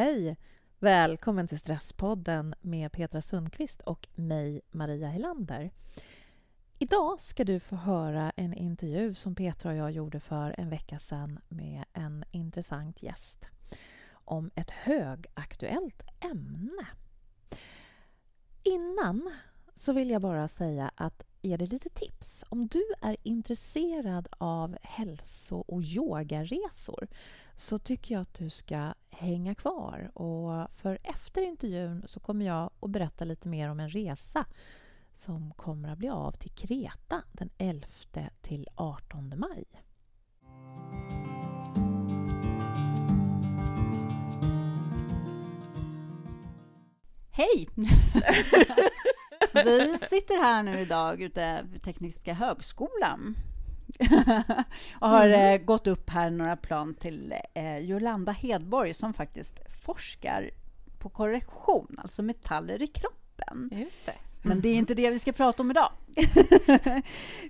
Hej! 0.00 0.36
Välkommen 0.78 1.48
till 1.48 1.58
Stresspodden 1.58 2.54
med 2.60 2.92
Petra 2.92 3.22
Sundqvist 3.22 3.80
och 3.80 4.08
mig, 4.14 4.60
Maria 4.70 5.08
Helander. 5.08 5.70
Idag 6.78 7.20
ska 7.20 7.44
du 7.44 7.60
få 7.60 7.76
höra 7.76 8.32
en 8.36 8.54
intervju 8.54 9.14
som 9.14 9.34
Petra 9.34 9.70
och 9.70 9.76
jag 9.76 9.90
gjorde 9.90 10.20
för 10.20 10.54
en 10.58 10.70
vecka 10.70 10.98
sedan 10.98 11.40
med 11.48 11.84
en 11.92 12.24
intressant 12.30 13.02
gäst 13.02 13.48
om 14.12 14.50
ett 14.54 14.70
högaktuellt 14.70 16.02
ämne. 16.20 16.86
Innan 18.62 19.32
så 19.74 19.92
vill 19.92 20.10
jag 20.10 20.22
bara 20.22 20.48
säga 20.48 20.90
att 20.94 21.22
ge 21.42 21.56
dig 21.56 21.66
lite 21.66 21.88
tips. 21.88 22.44
Om 22.48 22.66
du 22.66 22.82
är 23.00 23.16
intresserad 23.22 24.28
av 24.38 24.76
hälso 24.82 25.64
och 25.68 25.82
yogaresor 25.82 27.08
så 27.56 27.78
tycker 27.78 28.14
jag 28.14 28.22
att 28.22 28.34
du 28.34 28.50
ska 28.50 28.94
hänga 29.10 29.54
kvar. 29.54 30.10
Och 30.14 30.70
för 30.76 30.98
efter 31.02 31.42
intervjun 31.42 32.02
så 32.06 32.20
kommer 32.20 32.46
jag 32.46 32.70
att 32.80 32.90
berätta 32.90 33.24
lite 33.24 33.48
mer 33.48 33.68
om 33.68 33.80
en 33.80 33.90
resa 33.90 34.46
som 35.14 35.52
kommer 35.52 35.88
att 35.88 35.98
bli 35.98 36.08
av 36.08 36.32
till 36.32 36.50
Kreta 36.50 37.22
den 37.32 37.50
11 37.58 37.86
till 38.40 38.68
18 38.74 39.34
maj. 39.36 39.64
Hej! 47.30 47.68
Vi 49.64 49.98
sitter 49.98 50.42
här 50.42 50.62
nu 50.62 50.80
idag 50.80 51.22
ute 51.22 51.66
vid 51.72 51.82
Tekniska 51.82 52.34
högskolan 52.34 53.36
och 54.94 55.08
har 55.08 55.26
mm. 55.26 55.54
eh, 55.54 55.64
gått 55.64 55.86
upp 55.86 56.10
här 56.10 56.30
några 56.30 56.56
plan 56.56 56.94
till 56.94 57.34
eh, 57.54 57.78
Jolanda 57.78 58.32
Hedborg 58.32 58.94
som 58.94 59.14
faktiskt 59.14 59.60
forskar 59.84 60.50
på 60.98 61.08
korrektion, 61.08 61.96
alltså 62.02 62.22
metaller 62.22 62.82
i 62.82 62.86
kroppen. 62.86 63.70
Just 63.72 64.06
det. 64.06 64.14
Men 64.42 64.60
det 64.60 64.68
är 64.68 64.74
inte 64.74 64.94
det 64.94 65.10
vi 65.10 65.18
ska 65.18 65.32
prata 65.32 65.62
om 65.62 65.70
idag. 65.70 65.92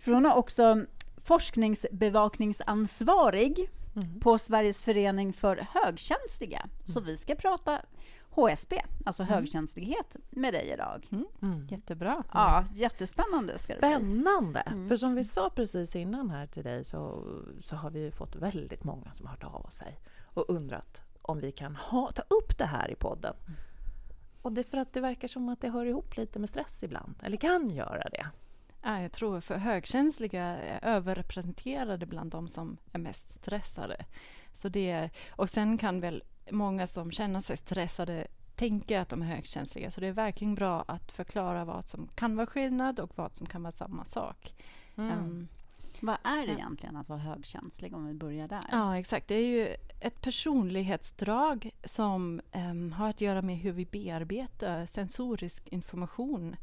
För 0.02 0.12
hon 0.12 0.26
är 0.26 0.34
också 0.34 0.84
forskningsbevakningsansvarig 1.24 3.70
mm. 3.94 4.20
på 4.20 4.38
Sveriges 4.38 4.84
förening 4.84 5.32
för 5.32 5.66
högkänsliga. 5.74 6.58
Mm. 6.58 6.70
Så 6.86 7.00
vi 7.00 7.16
ska 7.16 7.34
prata 7.34 7.80
HSB, 8.30 8.82
alltså 9.04 9.22
mm. 9.22 9.34
högkänslighet, 9.34 10.16
med 10.30 10.54
dig 10.54 10.70
idag. 10.72 11.08
Mm. 11.12 11.26
Mm. 11.42 11.66
Jättebra. 11.66 12.24
Ja, 12.32 12.64
jättespännande. 12.74 13.58
Spännande! 13.58 14.60
Mm. 14.60 14.88
För 14.88 14.96
som 14.96 15.14
vi 15.14 15.24
sa 15.24 15.50
precis 15.50 15.96
innan 15.96 16.30
här 16.30 16.46
till 16.46 16.64
dig 16.64 16.84
så, 16.84 17.24
så 17.60 17.76
har 17.76 17.90
vi 17.90 18.10
fått 18.10 18.36
väldigt 18.36 18.84
många 18.84 19.12
som 19.12 19.26
har 19.26 19.32
hört 19.32 19.44
av 19.44 19.68
sig 19.70 19.98
och 20.24 20.50
undrat 20.50 21.02
om 21.22 21.40
vi 21.40 21.52
kan 21.52 21.76
ha, 21.76 22.10
ta 22.10 22.22
upp 22.22 22.58
det 22.58 22.64
här 22.64 22.90
i 22.90 22.94
podden. 22.94 23.34
Mm. 23.46 23.58
Och 24.42 24.52
det 24.52 24.60
är 24.60 24.64
för 24.64 24.78
att 24.78 24.92
det 24.92 25.00
verkar 25.00 25.28
som 25.28 25.48
att 25.48 25.60
det 25.60 25.68
hör 25.68 25.86
ihop 25.86 26.16
lite 26.16 26.38
med 26.38 26.48
stress 26.48 26.82
ibland, 26.82 27.14
eller 27.22 27.36
kan 27.36 27.70
göra 27.70 28.08
det. 28.08 28.26
Ja, 28.82 29.00
jag 29.00 29.12
tror 29.12 29.40
för 29.40 29.54
högkänsliga 29.54 30.44
är 30.44 30.78
överrepresenterade 30.82 32.06
bland 32.06 32.30
de 32.30 32.48
som 32.48 32.76
är 32.92 32.98
mest 32.98 33.30
stressade. 33.30 33.96
Så 34.52 34.68
det 34.68 34.90
är, 34.90 35.10
och 35.30 35.50
sen 35.50 35.78
kan 35.78 36.00
väl 36.00 36.22
många 36.50 36.86
som 36.86 37.12
känner 37.12 37.40
sig 37.40 37.56
stressade 37.56 38.26
tänka 38.56 39.00
att 39.00 39.08
de 39.08 39.22
är 39.22 39.26
högkänsliga. 39.26 39.90
Så 39.90 40.00
det 40.00 40.06
är 40.06 40.12
verkligen 40.12 40.54
bra 40.54 40.84
att 40.88 41.12
förklara 41.12 41.64
vad 41.64 41.88
som 41.88 42.08
kan 42.14 42.36
vara 42.36 42.46
skillnad 42.46 43.00
och 43.00 43.10
vad 43.14 43.36
som 43.36 43.46
kan 43.46 43.62
vara 43.62 43.72
samma 43.72 44.04
sak. 44.04 44.54
Mm. 44.96 45.18
Um, 45.18 45.48
vad 46.00 46.16
är 46.24 46.46
det 46.46 46.52
egentligen 46.52 46.96
att 46.96 47.08
vara 47.08 47.18
högkänslig 47.18 47.94
om 47.94 48.06
vi 48.06 48.14
börjar 48.14 48.48
där? 48.48 48.64
Ja, 48.72 48.98
exakt. 48.98 49.28
Det 49.28 49.34
är 49.34 49.46
ju 49.46 49.76
ett 50.00 50.20
personlighetsdrag 50.20 51.70
som 51.84 52.40
um, 52.52 52.92
har 52.92 53.08
att 53.08 53.20
göra 53.20 53.42
med 53.42 53.58
hur 53.58 53.72
vi 53.72 53.86
bearbetar 53.86 54.86
sensorisk 54.86 55.68
information. 55.68 56.56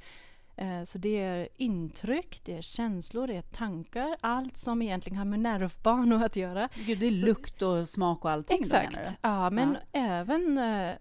Uh, 0.62 0.84
så 0.84 0.98
det 0.98 1.18
är 1.18 1.48
intryck, 1.58 2.42
det 2.44 2.54
är 2.54 2.62
känslor, 2.62 3.28
det 3.28 3.36
är 3.36 3.42
tankar. 3.42 4.18
Allt 4.22 4.58
som 4.58 4.82
egentligen 4.82 5.18
har 5.18 5.26
med 5.26 5.40
nervbanor 5.40 6.24
att 6.24 6.36
göra. 6.36 6.70
Gud, 6.86 7.00
det 7.00 7.06
är 7.06 7.22
så, 7.22 7.26
lukt 7.26 7.62
och 7.62 7.90
smak 7.90 8.26
och 8.26 8.32
allting? 8.32 8.60
Exakt. 8.62 9.00
ja, 9.22 9.50
men 9.50 9.78
ja. 9.92 10.00
även 10.00 10.58
uh, 10.58 10.96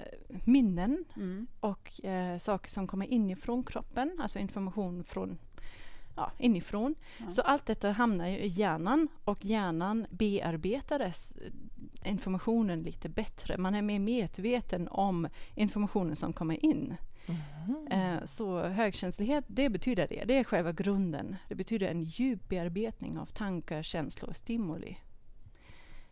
minnen 0.44 1.04
mm. 1.16 1.46
och 1.60 1.92
uh, 2.04 2.38
saker 2.38 2.70
som 2.70 2.86
kommer 2.86 3.06
inifrån 3.06 3.64
kroppen, 3.64 4.10
alltså 4.18 4.38
information 4.38 5.04
från 5.04 5.38
ja, 6.16 6.32
inifrån. 6.38 6.94
Ja. 7.18 7.30
Så 7.30 7.42
allt 7.42 7.66
detta 7.66 7.90
hamnar 7.90 8.26
i 8.26 8.46
hjärnan 8.46 9.08
och 9.24 9.44
hjärnan 9.44 10.06
bearbetar 10.10 11.12
informationen 12.04 12.82
lite 12.82 13.08
bättre. 13.08 13.58
Man 13.58 13.74
är 13.74 13.82
mer 13.82 13.98
medveten 13.98 14.88
om 14.88 15.28
informationen 15.54 16.16
som 16.16 16.32
kommer 16.32 16.64
in. 16.64 16.96
Mm. 17.26 17.86
Eh, 17.90 18.24
så 18.24 18.62
högkänslighet, 18.62 19.44
det 19.48 19.68
betyder 19.68 20.06
det. 20.08 20.24
Det 20.24 20.38
är 20.38 20.44
själva 20.44 20.72
grunden. 20.72 21.36
Det 21.48 21.54
betyder 21.54 21.88
en 21.88 22.04
djup 22.04 22.48
bearbetning 22.48 23.18
av 23.18 23.26
tankar, 23.26 23.82
känslor 23.82 24.30
och 24.30 24.36
stimuli. 24.36 24.98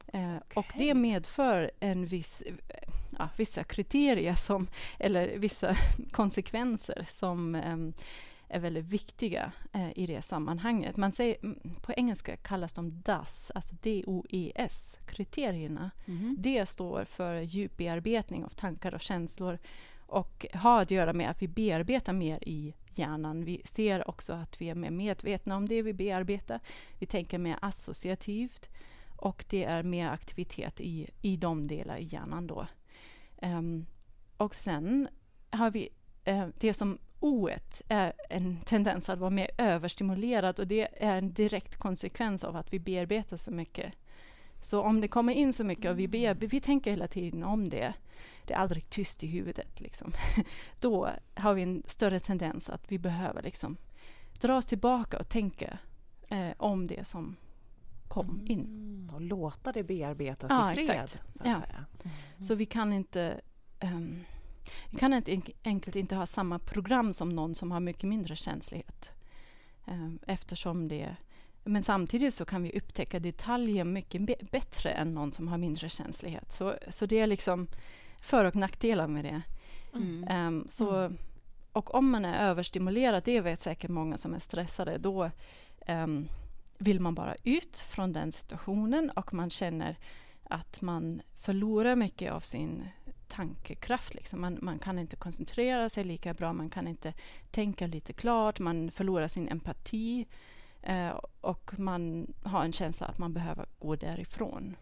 Eh, 0.07 0.37
okay. 0.37 0.41
Och 0.55 0.67
det 0.79 0.95
medför 0.95 1.71
en 1.81 2.07
viss, 2.07 2.43
ja, 3.19 3.29
vissa 3.37 3.65
kriterier 3.65 4.35
som, 4.35 4.67
eller 4.99 5.39
vissa 5.39 5.77
konsekvenser 6.11 7.05
som 7.09 7.55
um, 7.55 7.95
är 8.49 8.61
väldigt 8.61 8.85
viktiga 8.85 9.53
eh, 9.73 9.99
i 9.99 10.07
det 10.07 10.23
sammanhanget. 10.23 10.97
Man 10.97 11.13
säger, 11.13 11.37
på 11.83 11.93
engelska 11.93 12.37
kallas 12.37 12.73
de 12.73 13.03
DAS, 13.03 13.53
alltså 13.55 13.75
D-O-E-S, 13.83 14.99
kriterierna. 15.07 15.91
Mm. 16.07 16.37
Det 16.39 16.67
står 16.67 17.05
för 17.05 17.41
djup 17.41 17.77
bearbetning 17.77 18.45
av 18.45 18.49
tankar 18.49 18.95
och 18.95 19.01
känslor 19.01 19.59
och 20.15 20.47
har 20.53 20.83
att 20.83 20.91
göra 20.91 21.13
med 21.13 21.31
att 21.31 21.43
vi 21.43 21.49
bearbetar 21.49 22.13
mer 22.13 22.49
i 22.49 22.75
hjärnan. 22.95 23.45
Vi 23.45 23.63
ser 23.65 24.09
också 24.09 24.33
att 24.33 24.61
vi 24.61 24.71
är 24.71 24.75
mer 24.75 24.91
medvetna 24.91 25.57
om 25.57 25.69
det 25.69 25.83
vi 25.83 25.93
bearbetar. 25.93 26.61
Vi 26.99 27.07
tänker 27.07 27.39
mer 27.39 27.59
associativt 27.63 28.69
och 29.17 29.45
det 29.49 29.65
är 29.65 29.83
mer 29.83 30.09
aktivitet 30.09 30.81
i, 30.81 31.11
i 31.23 31.37
de 31.37 31.67
delar 31.67 31.97
i 31.97 32.05
hjärnan 32.05 32.47
då. 32.47 32.67
Um, 33.43 33.87
och 34.37 34.55
sen 34.55 35.09
har 35.51 35.71
vi 35.71 35.89
uh, 36.29 36.47
det 36.59 36.75
som 36.75 36.99
O 37.21 37.49
är 37.89 38.13
en 38.31 38.61
tendens 38.61 39.09
att 39.09 39.19
vara 39.19 39.31
mer 39.31 39.51
överstimulerad 39.59 40.61
och 40.61 40.67
det 40.67 41.05
är 41.05 41.19
en 41.19 41.33
direkt 41.33 41.77
konsekvens 41.77 42.45
av 42.45 42.57
att 42.57 42.73
vi 42.73 42.79
bearbetar 42.79 43.37
så 43.37 43.51
mycket. 43.51 43.93
Så 44.63 44.83
om 44.83 45.01
det 45.01 45.09
kommer 45.09 45.33
in 45.33 45.53
så 45.53 45.65
mycket 45.65 45.91
och 45.91 45.99
vi, 45.99 46.35
vi 46.37 46.61
tänker 46.61 46.91
hela 46.91 47.09
tiden 47.09 47.43
om 47.43 47.69
det, 47.69 47.95
det 48.47 48.55
är 48.55 48.59
aldrig 48.59 48.91
tyst 48.91 49.25
i 49.25 49.27
huvudet, 49.27 49.81
liksom. 49.81 50.13
då 50.81 51.11
har 51.35 51.55
vi 51.55 51.63
en 51.63 51.83
större 51.87 52.21
tendens 52.21 52.71
att 52.71 52.93
vi 52.93 52.99
behöver 52.99 53.43
liksom, 53.43 53.77
dra 54.41 54.57
oss 54.57 54.67
tillbaka 54.67 55.19
och 55.19 55.29
tänka 55.29 55.79
eh, 56.29 56.51
om 56.57 56.87
det 56.87 57.07
som 57.07 57.37
kom 58.09 58.47
in. 58.47 58.61
Mm, 58.61 59.15
och 59.15 59.21
låta 59.21 59.73
det 59.73 59.83
bearbetas 59.83 60.51
ja, 60.51 60.73
i 60.73 60.75
fred. 60.75 60.91
Exakt. 60.91 61.35
Så, 61.35 61.43
ja. 61.45 61.55
Mm. 61.55 62.17
så 62.41 62.55
vi 62.55 62.67
kan 62.67 62.93
inte 62.93 63.41
um, 63.83 64.25
vi 64.91 64.99
kan 64.99 65.15
inte, 65.15 65.41
enkelt 65.65 65.97
inte 65.97 66.17
ha 66.17 66.27
samma 66.27 66.59
program 66.59 67.13
som 67.13 67.29
någon 67.29 67.55
som 67.55 67.73
har 67.73 67.81
mycket 67.81 68.09
mindre 68.09 68.37
känslighet. 68.37 69.11
Ehm, 69.87 70.19
eftersom 70.27 70.89
det... 70.89 71.17
Men 71.65 71.83
samtidigt 71.83 72.35
så 72.35 72.45
kan 72.45 72.63
vi 72.63 72.79
upptäcka 72.79 73.21
detaljer 73.21 73.85
mycket 73.85 74.51
bättre 74.51 74.91
än 74.91 75.15
någon 75.15 75.33
som 75.33 75.49
har 75.49 75.59
mindre 75.59 75.89
känslighet. 75.89 76.53
Så, 76.53 76.75
så 76.89 77.07
det 77.07 77.19
är 77.19 77.27
liksom 77.27 77.67
för 78.25 78.45
och 78.45 78.57
nackdelar 78.57 79.07
med 79.07 79.25
det. 79.25 79.43
Mm. 79.95 80.47
Um, 80.47 80.67
så, 80.69 80.97
mm. 80.97 81.19
Och 81.73 81.95
om 81.95 82.11
man 82.11 82.25
är 82.25 82.51
överstimulerad, 82.51 83.23
det 83.25 83.41
vet 83.41 83.61
säkert 83.61 83.91
många 83.91 84.17
som 84.17 84.35
är 84.35 84.39
stressade, 84.39 84.99
då 84.99 85.31
um, 85.89 86.29
vill 86.79 87.01
man 87.01 87.15
bara 87.15 87.35
ut 87.45 87.79
från 87.79 88.13
den 88.13 88.33
situationen 88.33 89.11
och 89.11 89.35
man 89.35 89.51
känner 89.51 89.99
att 90.45 90.81
man 90.81 91.21
förlorar 91.41 91.97
mycket 91.97 92.33
av 92.33 92.41
sin 92.41 92.89
tankekraft. 93.29 94.15
Liksom. 94.15 94.41
Man, 94.41 94.59
man, 94.63 94.79
kan 94.79 94.99
inte 94.99 95.17
koncentrera 95.17 95.89
sig 95.89 96.05
lika 96.05 96.35
bra, 96.35 96.53
man 96.53 96.71
kan 96.71 96.89
inte 96.89 97.13
tänka 97.51 97.87
lite 97.87 98.13
klart, 98.13 98.59
man 98.59 98.91
förlorar 98.91 99.29
sin 99.29 99.49
empati 99.49 100.27
eh, 100.83 101.21
och 101.41 101.79
man 101.79 102.33
har 102.43 102.65
en 102.65 102.73
känsla 102.73 103.07
att 103.07 103.19
man 103.19 103.33
behöver 103.33 103.67
gå 103.79 103.97
därifrån. 103.97 104.77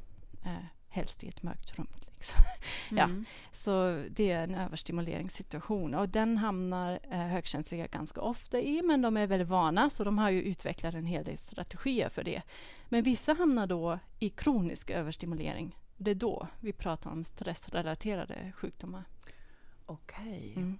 Eh, 0.44 0.64
helst 0.88 1.24
i 1.24 1.28
ett 1.28 1.42
mörkt 1.42 1.78
rum. 1.78 1.88
Liksom. 2.22 2.40
Mm. 2.90 2.98
ja, 2.98 3.30
så 3.52 4.02
det 4.10 4.30
är 4.30 4.44
en 4.44 4.54
överstimuleringssituation 4.54 5.94
och 5.94 6.08
den 6.08 6.38
hamnar 6.38 7.00
eh, 7.10 7.18
högkänsliga 7.18 7.86
ganska 7.86 8.20
ofta 8.20 8.60
i, 8.60 8.82
men 8.82 9.02
de 9.02 9.16
är 9.16 9.26
väldigt 9.26 9.48
vana 9.48 9.90
så 9.90 10.04
de 10.04 10.18
har 10.18 10.30
ju 10.30 10.42
utvecklat 10.42 10.94
en 10.94 11.06
hel 11.06 11.24
del 11.24 11.38
strategier 11.38 12.08
för 12.08 12.24
det. 12.24 12.42
Men 12.88 13.02
vissa 13.04 13.32
hamnar 13.32 13.66
då 13.66 13.98
i 14.18 14.28
kronisk 14.28 14.90
överstimulering 14.90 15.76
det 15.96 16.10
är 16.10 16.14
då 16.14 16.46
vi 16.60 16.72
pratar 16.72 17.10
om 17.10 17.24
stressrelaterade 17.24 18.52
sjukdomar. 18.56 19.04
Okej. 19.92 20.52
Mm. 20.56 20.78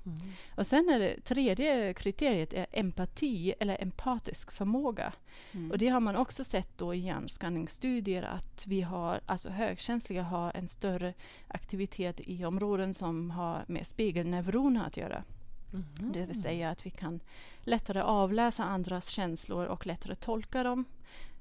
Och 0.56 0.67
sen 0.67 0.88
är 0.88 0.99
det 0.99 1.20
tredje 1.25 1.94
kriteriet 1.94 2.53
är 2.53 2.67
empati 2.73 3.55
eller 3.61 3.82
empatisk 3.82 4.53
förmåga. 4.53 5.12
Mm. 5.53 5.70
Och 5.70 5.79
det 5.79 5.88
har 5.88 6.00
man 6.00 6.17
också 6.17 6.44
sett 6.44 6.79
då 6.79 6.94
i 6.94 6.99
hjärnskanningsstudier 6.99 8.23
att 8.23 8.67
vi 8.67 8.81
har, 8.81 9.20
alltså 9.26 9.49
högkänsliga 9.50 10.23
har 10.23 10.53
en 10.55 10.69
större 10.69 11.14
aktivitet 11.49 12.20
i 12.25 12.44
områden 12.44 12.94
som 12.94 13.31
har 13.31 13.64
med 13.67 13.87
spegelneuroner 13.87 14.87
att 14.87 14.97
göra. 14.97 15.25
Mhm. 15.73 16.12
Det 16.12 16.26
vill 16.26 16.43
säga 16.43 16.70
att 16.70 16.87
vi 16.87 16.91
kan 16.91 17.20
lättare 17.62 18.00
avläsa 18.00 18.64
andras 18.64 19.09
känslor 19.09 19.67
och 19.67 19.87
lättare 19.87 20.14
tolka 20.14 20.62
dem. 20.62 20.85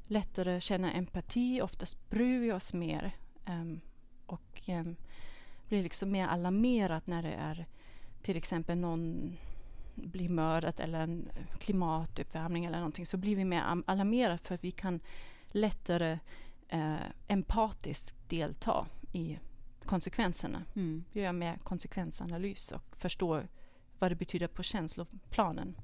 Lättare 0.08 0.62
känna 0.62 0.92
empati, 0.92 1.62
oftast 1.62 2.10
bryr 2.10 2.40
vi 2.40 2.52
oss 2.52 2.74
mer. 2.74 3.12
ehm, 3.46 3.82
och 4.26 4.62
um, 4.68 4.96
blir 5.72 5.84
liksom 5.84 6.12
mer 6.12 6.28
alarmerat 6.28 7.08
när 7.08 7.24
det 7.24 7.34
är 7.34 7.66
till 8.22 8.38
exempel 8.38 8.78
någon 8.78 9.34
blir 9.96 10.30
mördad 10.30 10.80
eller 10.80 11.00
en 11.00 11.30
klimatuppvärmning 11.60 12.66
eller 12.66 12.78
någonting 12.78 13.06
så 13.06 13.18
blir 13.18 13.36
vi 13.36 13.46
mer 13.46 13.84
alarmerade 13.86 14.38
för 14.38 14.56
att 14.56 14.64
vi 14.64 14.72
kan 14.72 15.00
lättare 15.48 16.20
eh, 16.68 16.96
empatiskt 17.28 18.30
delta 18.30 18.88
i 19.14 19.40
konsekvenserna. 19.86 20.64
Mm. 20.76 21.04
Vi 21.12 21.22
gör 21.22 21.34
mer 21.34 21.58
konsekvensanalys 21.64 22.72
och 22.72 22.96
förstår 22.96 23.48
vad 24.00 24.12
det 24.12 24.16
betyder 24.16 24.48
på 24.48 24.64
känsloplanen. 24.64 25.76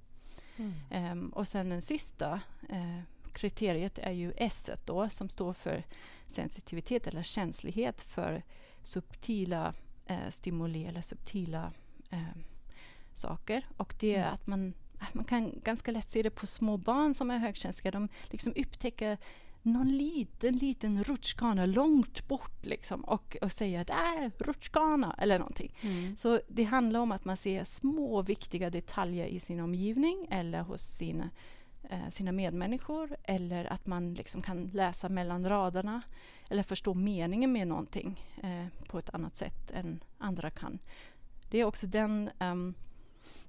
Mm. 0.57 0.73
Ehm, 0.91 1.29
och 1.29 1.47
sen 1.47 1.69
den 1.69 1.81
sista 1.81 2.41
eh, 2.69 2.99
kriteriet 3.33 3.97
är 3.97 4.11
ju 4.11 4.33
S 4.37 4.69
då 4.85 5.09
som 5.09 5.29
står 5.29 5.53
för 5.53 5.83
sensitivitet 6.27 7.07
eller 7.07 7.23
känslighet 7.23 8.01
för 8.01 8.43
subtila 8.87 9.73
eh, 10.05 10.29
stimuli 10.29 10.85
eller 10.85 11.01
subtila 11.01 11.71
eh, 12.09 12.37
saker. 13.13 13.65
Och 13.77 13.95
det 13.99 14.15
är 14.15 14.21
Mm. 14.21 14.33
att 14.33 14.47
man, 14.47 14.73
att 14.99 15.13
man 15.13 15.25
kan 15.25 15.59
ganska 15.63 15.91
lätt 15.91 16.11
se 16.11 16.23
det 16.23 16.29
på 16.29 16.47
små 16.47 16.77
barn 16.77 17.13
som 17.13 17.31
är 17.31 17.37
högkänsliga. 17.37 17.91
De 17.91 18.09
liksom 18.29 18.53
upptäcker 18.55 19.17
någon 19.61 19.97
liten, 19.97 20.57
liten 20.57 21.03
rutschkana 21.03 21.65
långt 21.65 22.27
bort 22.27 22.65
liksom 22.65 23.01
och, 23.01 23.37
och 23.41 23.51
säger 23.51 23.85
där, 23.85 24.31
rutschkana 24.37 25.15
eller 25.19 25.39
någonting. 25.39 25.75
Mm. 25.81 26.15
Så 26.15 26.39
det 26.47 26.63
handlar 26.63 26.99
om 26.99 27.11
att 27.11 27.25
man 27.25 27.37
ser 27.37 27.63
små 27.63 28.21
viktiga 28.21 28.69
detaljer 28.69 29.25
i 29.25 29.39
sin 29.39 29.59
omgivning 29.59 30.27
eller 30.31 30.61
hos 30.61 30.81
sina, 30.81 31.29
eh, 31.89 32.09
sina 32.09 32.31
medmänniskor 32.31 33.15
eller 33.23 33.73
att 33.73 33.85
man 33.85 34.13
liksom 34.13 34.41
kan 34.41 34.65
läsa 34.73 35.09
mellan 35.09 35.49
raderna 35.49 36.01
eller 36.49 36.63
förstå 36.63 36.93
meningen 36.93 37.51
med 37.51 37.67
någonting 37.67 38.25
eh, 38.43 38.65
på 38.87 38.99
ett 38.99 39.09
annat 39.09 39.35
sätt 39.35 39.71
än 39.71 40.03
andra 40.17 40.49
kan. 40.49 40.79
Det 41.49 41.57
är 41.57 41.65
också 41.65 41.87
den 41.87 42.29
ehm, 42.39 42.73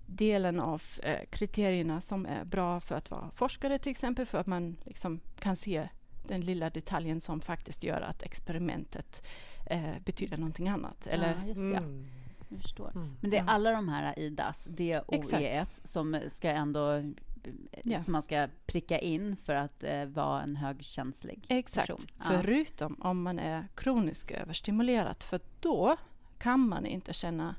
delen 0.07 0.61
av 0.61 0.83
eh, 1.03 1.21
kriterierna 1.31 2.01
som 2.01 2.27
är 2.27 2.45
bra 2.45 2.81
för 2.81 2.95
att 2.95 3.11
vara 3.11 3.31
forskare 3.35 3.79
till 3.79 3.91
exempel 3.91 4.27
för 4.27 4.39
att 4.39 4.47
man 4.47 4.77
liksom 4.85 5.21
kan 5.39 5.57
se 5.57 5.89
den 6.27 6.41
lilla 6.41 6.71
detaljen 6.71 7.21
som 7.21 7.41
faktiskt 7.41 7.85
gör 7.85 8.01
att 8.01 8.23
experimentet 8.23 9.27
eh, 9.67 9.99
betyder 10.05 10.37
någonting 10.37 10.69
annat. 10.69 11.07
Eller, 11.07 11.29
ja, 11.29 11.49
just 11.49 11.61
det. 11.61 11.77
Mm. 11.77 12.07
Jag 12.49 12.61
förstår. 12.61 12.91
Mm. 12.95 13.17
Men 13.21 13.31
det 13.31 13.37
är 13.37 13.45
Ja. 13.45 13.51
alla 13.51 13.71
de 13.73 13.89
här 13.89 14.19
IDAS, 14.19 14.67
D, 14.71 15.01
O, 15.09 15.23
E, 15.33 15.49
S, 15.49 15.81
som 15.85 16.21
ska 16.29 16.51
ändå 16.51 17.03
Ja. 17.85 18.01
som 18.01 18.13
man 18.13 18.23
ska 18.23 18.49
pricka 18.67 18.99
in 18.99 19.37
för 19.37 19.55
att 19.55 19.83
eh, 19.85 20.05
vara 20.05 20.43
en 20.43 20.57
högkänslig 20.57 21.47
Exakt. 21.49 21.87
person. 21.89 22.07
Ja. 22.19 22.25
Förutom 22.25 22.97
om 23.01 23.23
man 23.23 23.39
är 23.39 23.65
kroniskt 23.75 24.31
överstimulerad. 24.31 25.23
För 25.23 25.41
då 25.61 25.97
kan 26.39 26.61
man 26.69 26.87
inte 26.87 27.13
känna 27.13 27.55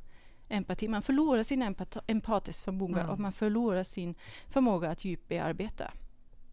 empati. 0.50 0.88
Man 0.88 1.02
förlorar 1.02 1.44
sin 1.44 1.64
empat- 1.64 2.04
empatisk 2.08 2.64
förmåga 2.64 3.00
Mm. 3.02 3.10
och 3.14 3.20
man 3.20 3.32
förlorar 3.32 3.84
sin 3.84 4.16
förmåga 4.48 4.90
att 4.90 5.06
djupt 5.06 5.28
bearbeta. 5.28 5.92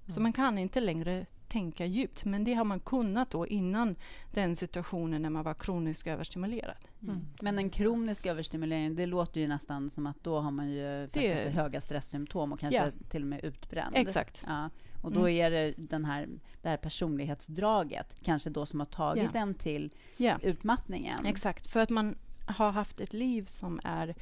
Så 0.07 0.13
Mm. 0.13 0.23
man 0.23 0.33
kan 0.33 0.59
inte 0.59 0.81
längre 0.81 1.27
tänka 1.57 1.87
djupt. 1.87 2.25
Men 2.25 2.45
det 2.45 2.55
har 2.55 2.65
man 2.65 2.81
kunnat 2.81 3.31
då 3.31 3.47
innan 3.47 3.97
den 4.35 4.57
situationen 4.57 5.23
när 5.23 5.31
man 5.31 5.45
var 5.45 5.55
kroniskt 5.55 6.07
överstimulerad. 6.07 6.77
Mm. 7.03 7.21
Men 7.41 7.59
en 7.59 7.71
kronisk 7.71 8.27
överstimulering, 8.27 8.97
det 8.97 9.07
låter 9.07 9.41
ju 9.41 9.49
nästan 9.49 9.91
som 9.91 10.07
att 10.07 10.25
då 10.25 10.41
har 10.41 10.51
man 10.51 10.71
ju 10.71 11.05
faktiskt 11.07 11.45
Det- 11.45 11.51
höga 11.51 11.81
stresssymptom 11.81 12.53
och 12.53 12.61
kanske 12.61 12.85
Ja. 12.85 12.91
till 13.11 13.23
och 13.23 13.29
med 13.29 13.45
utbränd. 13.45 13.91
Exakt. 13.97 14.45
Ja. 14.47 14.71
Och 15.03 15.13
då 15.13 15.21
Mm. 15.21 15.33
är 15.33 15.51
det 15.51 15.75
den 15.77 16.05
här, 16.05 16.29
det 16.63 16.69
här 16.69 16.77
personlighetsdraget 16.77 18.17
kanske 18.23 18.51
då 18.51 18.67
som 18.67 18.81
har 18.81 18.87
tagit 18.87 19.31
Ja. 19.35 19.41
en 19.41 19.55
till 19.55 19.91
Ja. 20.17 20.39
utmattningen. 20.43 21.27
Exakt, 21.27 21.67
för 21.67 21.81
att 21.81 21.91
man 21.91 22.17
har 22.47 22.71
haft 22.71 23.01
ett 23.01 23.13
liv 23.13 23.45
som 23.45 23.81
är 23.85 24.15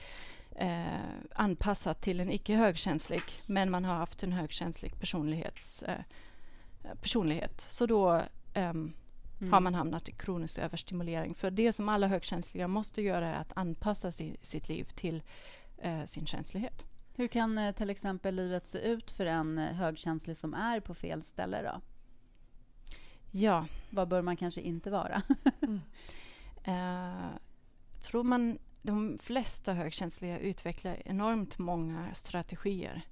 eh, 0.56 0.84
anpassat 1.34 2.02
till 2.02 2.20
en 2.20 2.30
icke 2.30 2.54
högkänslig, 2.56 3.22
men 3.46 3.70
man 3.70 3.84
har 3.84 3.94
haft 3.94 4.22
en 4.22 4.32
högkänslig 4.32 5.00
personlighets, 5.00 5.82
eh, 5.82 5.98
personlighet. 7.02 7.60
Så 7.68 7.86
då 7.86 8.22
ehm, 8.54 8.92
Mm. 9.40 9.52
har 9.52 9.60
man 9.60 9.74
hamnat 9.74 10.08
i 10.08 10.12
kronisk 10.12 10.58
överstimulering. 10.58 11.34
För 11.34 11.50
det 11.50 11.72
som 11.72 11.88
alla 11.88 12.06
högkänsliga 12.06 12.68
måste 12.68 13.02
göra 13.02 13.28
är 13.28 13.40
att 13.40 13.52
anpassa 13.56 14.12
si, 14.12 14.36
sitt 14.42 14.68
liv 14.68 14.84
till 14.84 15.22
eh, 15.78 16.04
sin 16.04 16.26
känslighet. 16.26 16.84
Hur 17.14 17.26
kan 17.26 17.58
eh, 17.58 17.72
till 17.74 17.90
exempel 17.90 18.34
livet 18.34 18.66
se 18.66 18.78
ut 18.78 19.10
för 19.10 19.26
en 19.26 19.58
eh, 19.58 19.72
högkänslig 19.74 20.36
som 20.36 20.54
är 20.54 20.80
på 20.80 20.94
fel 20.94 21.22
ställe 21.22 21.62
då? 21.62 21.80
Ja, 23.30 23.66
Vad 23.90 24.08
bör 24.08 24.22
man 24.22 24.36
kanske 24.36 24.60
inte 24.60 24.90
vara? 24.90 25.22
Eh, 26.66 27.30
tror 28.00 28.22
man 28.22 28.58
de 28.82 29.18
flesta 29.22 29.72
högkänsliga 29.72 30.38
utvecklar 30.38 31.02
enormt 31.04 31.58
många 31.58 32.14
strategier. 32.14 33.02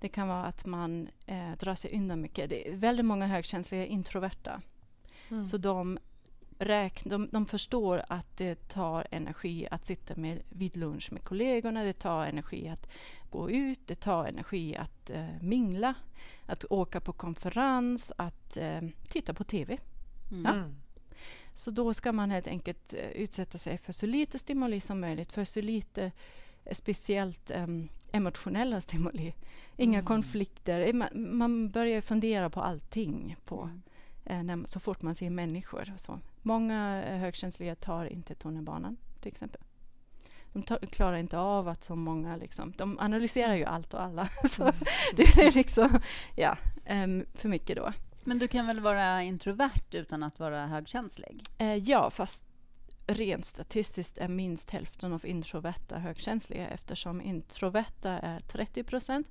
Det 0.00 0.08
kan 0.08 0.28
vara 0.28 0.44
att 0.44 0.66
man 0.66 1.08
eh, 1.26 1.52
drar 1.58 1.74
sig 1.74 1.96
undan 1.96 2.20
mycket. 2.20 2.50
Det 2.50 2.68
är 2.68 2.76
väldigt 2.76 3.06
många 3.06 3.26
högkänsliga 3.26 3.86
introverta. 3.86 4.62
Mm. 5.30 5.46
Så 5.46 5.56
de, 5.56 5.98
räkn, 6.58 7.08
de, 7.08 7.28
de 7.32 7.46
förstår 7.46 8.02
att 8.08 8.36
det 8.36 8.68
tar 8.68 9.06
energi 9.10 9.68
att 9.70 9.84
sitta 9.84 10.16
med, 10.16 10.42
vid 10.48 10.76
lunch 10.76 11.12
med 11.12 11.24
kollegorna. 11.24 11.84
Det 11.84 11.92
tar 11.92 12.26
energi 12.26 12.68
att 12.68 12.88
gå 13.30 13.50
ut. 13.50 13.80
Det 13.86 13.94
tar 13.94 14.24
energi 14.24 14.76
att 14.76 15.10
eh, 15.10 15.26
mingla. 15.40 15.94
Att 16.46 16.64
åka 16.70 17.00
på 17.00 17.12
konferens. 17.12 18.12
Att 18.16 18.56
eh, 18.56 18.80
titta 19.08 19.34
på 19.34 19.44
TV. 19.44 19.78
Mm. 20.30 20.46
Mm. 20.46 20.76
Så 21.54 21.70
då 21.70 21.94
ska 21.94 22.12
man 22.12 22.30
helt 22.30 22.46
enkelt 22.46 22.94
eh, 22.94 23.10
utsätta 23.10 23.58
sig 23.58 23.78
för 23.78 23.92
så 23.92 24.06
lite 24.06 24.38
stimuli 24.38 24.80
som 24.80 25.00
möjligt, 25.00 25.32
för 25.32 25.44
så 25.44 25.60
lite 25.60 26.12
eh, 26.64 26.74
speciellt 26.74 27.50
em, 27.50 27.88
emotionella 28.12 28.80
stimuli. 28.80 29.34
Inga 29.76 29.98
Mm. 29.98 30.06
konflikter. 30.06 30.92
Man, 30.92 31.08
man 31.38 31.70
börjar 31.70 32.00
fundera 32.00 32.50
på 32.50 32.60
allting 32.62 33.36
på, 33.44 33.62
Mm. 33.62 33.82
eh, 34.24 34.42
när, 34.56 34.66
så 34.66 34.80
fort 34.80 35.02
man 35.02 35.14
ser 35.14 35.30
människor. 35.30 35.90
Och 35.94 36.00
så. 36.00 36.18
Många 36.42 37.02
eh, 37.04 37.18
högkänsliga 37.18 37.74
tar 37.74 38.04
inte 38.04 38.34
tunnelbanan, 38.34 38.96
till 39.20 39.28
exempel. 39.32 39.60
De 40.52 40.62
tar, 40.62 40.78
klarar 40.78 41.16
inte 41.16 41.38
av 41.38 41.68
att 41.68 41.84
så 41.84 41.96
många... 41.96 42.36
Liksom, 42.36 42.72
de 42.76 42.98
analyserar 42.98 43.54
ju 43.54 43.64
allt 43.64 43.94
och 43.94 44.02
alla. 44.02 44.26
så 44.50 44.62
Mm. 44.62 44.74
det 45.16 45.22
är 45.22 45.52
liksom 45.52 46.00
ja, 46.36 46.56
em, 46.84 47.26
för 47.34 47.48
mycket 47.48 47.76
då. 47.76 47.92
Men 48.24 48.38
du 48.38 48.48
kan 48.48 48.66
väl 48.66 48.80
vara 48.80 49.22
introvert 49.22 49.82
utan 49.94 50.22
att 50.22 50.38
vara 50.40 50.66
högkänslig? 50.66 51.42
Eh, 51.58 51.74
ja, 51.76 52.10
fast 52.10 52.44
rent 53.14 53.44
statistiskt 53.44 54.18
är 54.18 54.28
minst 54.28 54.70
hälften 54.70 55.12
av 55.12 55.26
introverta 55.26 55.98
högkänsliga 55.98 56.68
eftersom 56.68 57.20
introverta 57.22 58.10
är 58.10 58.40
30 58.40 58.82
procent 58.84 59.30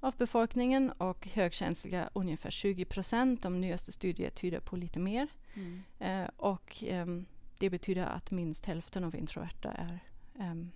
av 0.00 0.14
befolkningen 0.18 0.90
och 0.90 1.28
högkänsliga 1.32 2.10
ungefär 2.12 2.50
20 2.50 2.84
procent. 2.84 3.42
De 3.42 3.60
nyaste 3.60 3.92
studier 3.92 4.30
tyder 4.30 4.60
på 4.60 4.76
lite 4.76 4.98
mer. 5.00 5.28
Mm. 5.54 5.82
Eh, 5.98 6.28
och 6.36 6.84
ehm, 6.86 7.24
det 7.58 7.70
betyder 7.70 8.06
att 8.06 8.30
minst 8.30 8.66
hälften 8.66 9.04
av 9.04 9.16
introverta 9.16 9.70
är 9.72 9.98
ehm, 10.38 10.70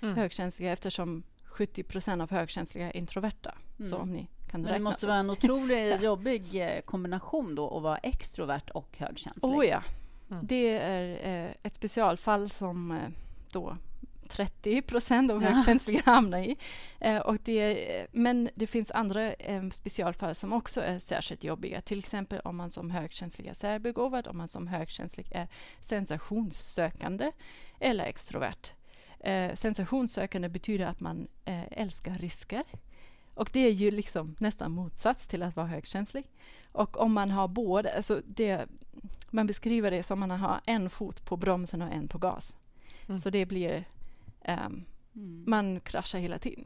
Mm. 0.00 0.16
högkänsliga 0.16 0.72
eftersom 0.72 1.22
70 1.44 1.82
procent 1.82 2.22
av 2.22 2.30
högkänsliga 2.30 2.86
är 2.86 2.96
introverta. 2.96 3.54
Så 3.82 3.94
Mm. 3.96 4.02
om 4.08 4.12
ni 4.12 4.28
kan 4.50 4.62
Men 4.62 4.72
det 4.72 4.78
måste 4.78 5.00
så. 5.00 5.06
vara 5.06 5.18
en 5.18 5.30
otroligt 5.30 6.02
jobbig 6.02 6.42
eh, 6.54 6.80
kombination 6.80 7.54
då 7.54 7.76
att 7.76 7.82
vara 7.82 7.98
extrovert 7.98 8.70
och 8.74 8.96
högkänslig. 8.98 9.44
Oh 9.44 9.66
ja. 9.66 9.82
Mm. 10.30 10.46
Det 10.46 10.68
är 10.78 11.44
eh, 11.46 11.50
ett 11.62 11.74
specialfall 11.74 12.48
som 12.48 12.90
eh, 12.90 12.98
då 13.52 13.76
30 14.28 14.82
procent 14.82 15.30
av 15.30 15.42
Ja. 15.42 15.48
högkänsliga 15.50 16.02
hamnar 16.04 16.38
i. 16.38 16.56
Eh, 17.00 17.16
och 17.16 17.36
det, 17.44 18.06
men 18.12 18.50
det 18.54 18.66
finns 18.66 18.90
andra 18.90 19.32
eh, 19.32 19.68
specialfall 19.70 20.34
som 20.34 20.52
också 20.52 20.80
är 20.80 20.98
särskilt 20.98 21.44
jobbiga. 21.44 21.80
Till 21.80 21.98
exempel 21.98 22.40
om 22.40 22.56
man 22.56 22.70
som 22.70 22.90
högkänslig 22.90 23.46
är 23.46 23.54
särbegåvad, 23.54 24.26
om 24.28 24.36
man 24.36 24.48
som 24.48 24.66
högkänslig 24.66 25.32
är 25.32 25.48
sensationssökande 25.80 27.32
eller 27.80 28.04
extrovert. 28.04 28.72
Eh, 29.20 29.54
sensationssökande 29.54 30.48
betyder 30.48 30.86
att 30.86 31.00
man 31.00 31.28
eh, 31.44 31.64
älskar 31.72 32.14
risker. 32.14 32.64
Och 33.34 33.50
det 33.52 33.60
är 33.60 33.70
ju 33.72 33.90
liksom 33.90 34.36
nästan 34.38 34.72
motsats 34.72 35.28
till 35.28 35.42
att 35.42 35.56
vara 35.56 35.66
högkänslig. 35.66 36.24
Och 36.72 37.00
om 37.00 37.12
man 37.12 37.30
har 37.30 37.48
båda, 37.48 37.90
alltså 37.96 38.22
det, 38.26 38.68
man 39.30 39.46
beskriver 39.46 39.90
det 39.90 40.02
som 40.02 40.22
att 40.22 40.28
man 40.28 40.40
har 40.40 40.60
en 40.66 40.90
fot 40.90 41.24
på 41.24 41.36
bromsen 41.36 41.82
och 41.82 41.92
en 41.92 42.08
på 42.08 42.18
gas. 42.18 42.56
Mm. 43.06 43.16
Så 43.16 43.30
det 43.30 43.46
blir 43.46 43.84
ehm, 44.42 44.84
mm. 45.14 45.44
man 45.46 45.80
kraschar 45.80 46.18
hela 46.18 46.38
tiden. 46.38 46.64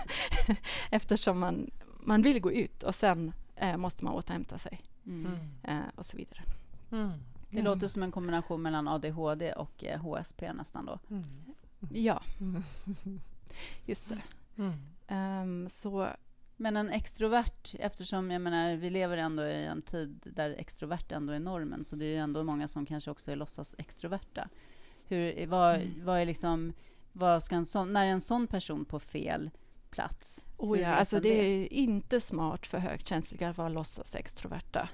Eftersom 0.90 1.38
man, 1.38 1.70
man 2.00 2.22
vill 2.22 2.40
gå 2.40 2.52
ut 2.52 2.82
och 2.82 2.94
sen 2.94 3.32
eh, 3.56 3.76
måste 3.76 4.04
man 4.04 4.14
återhämta 4.14 4.58
sig. 4.58 4.82
Mm. 5.06 5.38
Eh, 5.62 5.78
och 5.94 6.06
så 6.06 6.16
vidare. 6.16 6.42
Mm. 6.92 7.10
Det 7.50 7.62
låter 7.62 7.88
som 7.88 8.02
en 8.02 8.12
kombination 8.12 8.62
mellan 8.62 8.88
ADHD 8.88 9.52
och 9.52 9.84
eh, 9.84 10.00
HSP 10.00 10.52
nästan 10.52 10.86
då. 10.86 10.98
Mm. 11.10 11.24
Ja, 11.90 12.22
just 13.86 14.08
det. 14.08 14.22
Um, 15.14 15.68
så 15.68 16.08
men 16.56 16.76
en 16.76 16.90
extrovert, 16.90 17.74
eftersom 17.78 18.30
jag 18.30 18.40
menar, 18.40 18.76
vi 18.76 18.90
lever 18.90 19.16
ändå 19.16 19.44
i 19.44 19.66
en 19.66 19.82
tid 19.82 20.20
där 20.24 20.50
extrovert 20.50 21.12
ändå 21.12 21.32
är 21.32 21.40
normen, 21.40 21.84
så 21.84 21.96
det 21.96 22.16
är 22.16 22.20
ändå 22.20 22.44
många 22.44 22.68
som 22.68 22.86
kanske 22.86 23.10
också 23.10 23.30
är 23.30 23.36
låtsas 23.36 23.74
extroverta. 23.78 24.48
Hur, 25.08 25.46
vad, 25.46 25.74
mm. 25.74 26.04
vad 26.04 26.20
är 26.20 26.26
liksom, 26.26 26.72
vad 27.12 27.42
ska 27.42 27.54
en 27.54 27.66
sån, 27.66 27.92
när 27.92 28.06
är 28.06 28.10
en 28.10 28.20
sån 28.20 28.46
person 28.46 28.84
på 28.84 29.00
fel 29.00 29.50
plats? 29.90 30.44
Oh 30.56 30.80
ja, 30.80 30.88
alltså 30.88 31.20
det, 31.20 31.28
det 31.28 31.44
är 31.44 31.72
inte 31.72 32.20
smart 32.20 32.66
för 32.66 32.78
högkänsliga 32.78 33.48
att 33.48 33.58
vara 33.58 33.68
låtsas 33.68 34.14
extroverta. 34.16 34.88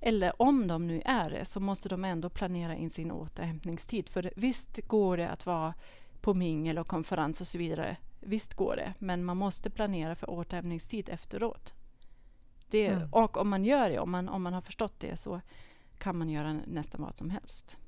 Eller 0.00 0.42
om 0.42 0.66
de 0.66 0.86
nu 0.86 1.02
är 1.04 1.30
det, 1.30 1.44
så 1.44 1.60
måste 1.60 1.88
de 1.88 2.04
ändå 2.04 2.30
planera 2.30 2.76
in 2.76 2.90
sin 2.90 3.12
återhämtningstid. 3.12 4.08
För 4.08 4.32
visst 4.36 4.86
går 4.86 5.16
det 5.16 5.28
att 5.28 5.46
vara 5.46 5.74
på 6.20 6.34
mingel 6.34 6.78
och 6.78 6.86
konferens 6.86 7.40
och 7.40 7.46
så 7.46 7.58
vidare 7.58 7.96
Visst 8.20 8.54
går 8.54 8.76
det, 8.76 8.94
men 8.98 9.24
man 9.24 9.36
måste 9.36 9.70
planera 9.70 10.14
för 10.14 10.30
återhämtningstid 10.30 11.08
efteråt. 11.08 11.74
Det, 12.70 12.86
mm. 12.86 13.08
Och 13.12 13.36
om 13.36 13.48
man 13.48 13.64
gör 13.64 13.90
det, 13.90 13.98
om 13.98 14.10
man, 14.10 14.28
om 14.28 14.42
man 14.42 14.52
har 14.52 14.60
förstått 14.60 15.00
det, 15.00 15.16
så 15.16 15.40
kan 15.98 16.18
man 16.18 16.28
göra 16.28 16.52
nästan 16.52 17.02
vad 17.02 17.16
som 17.16 17.30
helst. 17.30 17.78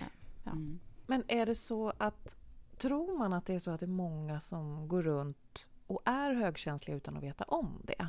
Ja. 0.00 0.06
Ja. 0.44 0.50
Mm. 0.50 0.80
Men 1.06 1.24
är 1.28 1.46
det 1.46 1.54
så 1.54 1.92
att, 1.98 2.36
tror 2.78 3.18
man 3.18 3.32
att 3.32 3.46
det 3.46 3.54
är 3.54 3.58
så 3.58 3.70
att 3.70 3.80
det 3.80 3.86
är 3.86 3.88
många 3.88 4.40
som 4.40 4.88
går 4.88 5.02
runt 5.02 5.68
och 5.86 6.02
är 6.04 6.34
högkänsliga 6.34 6.96
utan 6.96 7.16
att 7.16 7.22
veta 7.22 7.44
om 7.44 7.80
det? 7.84 8.08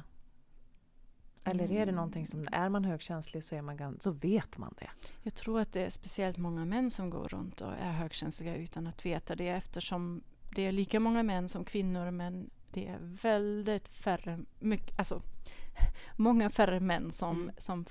Eller 1.47 1.63
är 1.63 1.67
det 1.67 1.81
mm. 1.81 1.95
någonting 1.95 2.25
som, 2.25 2.47
är 2.51 2.69
man 2.69 2.85
högkänslig 2.85 3.43
så, 3.43 3.55
är 3.55 3.61
man, 3.61 3.99
så 3.99 4.11
vet 4.11 4.57
man 4.57 4.73
det? 4.77 4.89
Jag 5.23 5.33
tror 5.33 5.59
att 5.59 5.73
det 5.73 5.85
är 5.85 5.89
speciellt 5.89 6.37
många 6.37 6.65
män 6.65 6.91
som 6.91 7.09
går 7.09 7.27
runt 7.27 7.61
och 7.61 7.73
är 7.73 7.91
högkänsliga 7.91 8.55
utan 8.55 8.87
att 8.87 9.05
veta 9.05 9.35
det 9.35 9.47
eftersom 9.47 10.23
det 10.55 10.65
är 10.65 10.71
lika 10.71 10.99
många 10.99 11.23
män 11.23 11.49
som 11.49 11.65
kvinnor 11.65 12.11
men 12.11 12.49
det 12.71 12.87
är 12.87 12.97
väldigt 13.01 13.87
färre, 13.87 14.39
mycket, 14.59 14.99
alltså, 14.99 15.21
många 16.15 16.49
färre 16.49 16.79
män 16.79 17.11
som, 17.11 17.41
mm. 17.41 17.55
som 17.57 17.85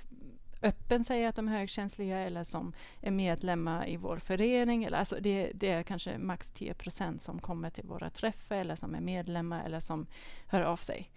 öppen 0.61 1.03
säger 1.03 1.29
att 1.29 1.35
de 1.35 1.47
är 1.47 1.51
högkänsliga 1.51 2.19
eller 2.19 2.43
som 2.43 2.73
är 3.01 3.11
medlemmar 3.11 3.89
i 3.89 3.97
vår 3.97 4.17
förening. 4.17 4.83
Eller, 4.83 4.97
alltså 4.97 5.17
det, 5.21 5.51
det 5.53 5.69
är 5.69 5.83
kanske 5.83 6.17
max 6.17 6.51
10 6.51 6.73
procent 6.73 7.21
som 7.21 7.39
kommer 7.39 7.69
till 7.69 7.83
våra 7.83 8.09
träffar 8.09 8.55
eller 8.55 8.75
som 8.75 8.95
är 8.95 9.01
medlemmar 9.01 9.65
eller 9.65 9.79
som 9.79 10.07
hör 10.47 10.61
av 10.61 10.77
sig. 10.77 11.11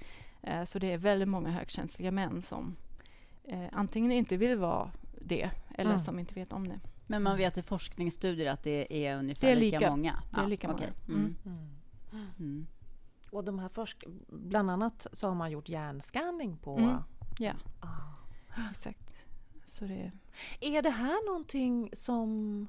Uh, 0.48 0.64
så 0.64 0.78
det 0.78 0.92
är 0.92 0.98
väldigt 0.98 1.28
många 1.28 1.50
högkänsliga 1.50 2.10
män 2.10 2.42
som 2.42 2.76
uh, 3.52 3.66
antingen 3.72 4.12
inte 4.12 4.36
vill 4.36 4.56
vara 4.56 4.90
det 5.20 5.50
eller 5.74 5.90
mm. 5.90 5.98
som 5.98 6.18
inte 6.18 6.34
vet 6.34 6.52
om 6.52 6.68
det. 6.68 6.80
Men 7.10 7.22
man 7.22 7.36
vet 7.36 7.58
i 7.58 7.62
forskningsstudier 7.62 8.52
att 8.52 8.62
det 8.62 9.06
är 9.06 9.18
ungefär 9.18 9.48
det 9.48 9.52
är 9.52 9.56
lika, 9.56 9.78
lika, 9.78 9.90
många? 9.90 10.22
Det 10.30 10.40
är 10.40 10.46
lika 10.46 10.68
många. 10.68 10.86
Mm. 11.08 11.36
Mm. 11.46 12.26
Mm. 12.38 12.66
Och 13.30 13.44
de 13.44 13.58
här 13.58 13.68
forsk 13.68 14.04
bland 14.28 14.70
annat 14.70 15.06
så 15.12 15.28
har 15.28 15.34
man 15.34 15.50
gjort 15.50 15.68
hjärnscanning 15.68 16.56
på... 16.56 16.76
Mm. 16.76 16.96
Ja, 17.38 17.52
ah. 17.80 18.70
exakt. 18.70 19.14
Så 19.64 19.84
det... 19.84 20.12
Är 20.60 20.82
det 20.82 20.90
här 20.90 21.26
någonting 21.26 21.90
som 21.92 22.66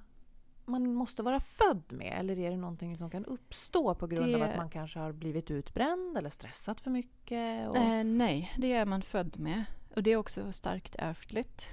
man 0.65 0.93
måste 0.93 1.23
vara 1.23 1.39
född 1.39 1.83
med 1.87 2.19
eller 2.19 2.39
är 2.39 2.51
det 2.51 2.57
någonting 2.57 2.97
som 2.97 3.09
kan 3.09 3.25
uppstå 3.25 3.95
på 3.95 4.07
grund 4.07 4.33
det... 4.33 4.35
av 4.35 4.41
att 4.41 4.57
man 4.57 4.69
kanske 4.69 4.99
har 4.99 5.11
blivit 5.11 5.51
utbränd 5.51 6.17
eller 6.17 6.29
stressat 6.29 6.81
för 6.81 6.91
mycket? 6.91 7.69
Och... 7.69 7.77
Eh, 7.77 8.03
nej, 8.03 8.53
det 8.57 8.73
är 8.73 8.85
man 8.85 9.01
född 9.01 9.39
med. 9.39 9.63
Och 9.95 10.03
det 10.03 10.11
är 10.11 10.17
också 10.17 10.51
starkt 10.51 10.95
ärftligt. 10.99 11.69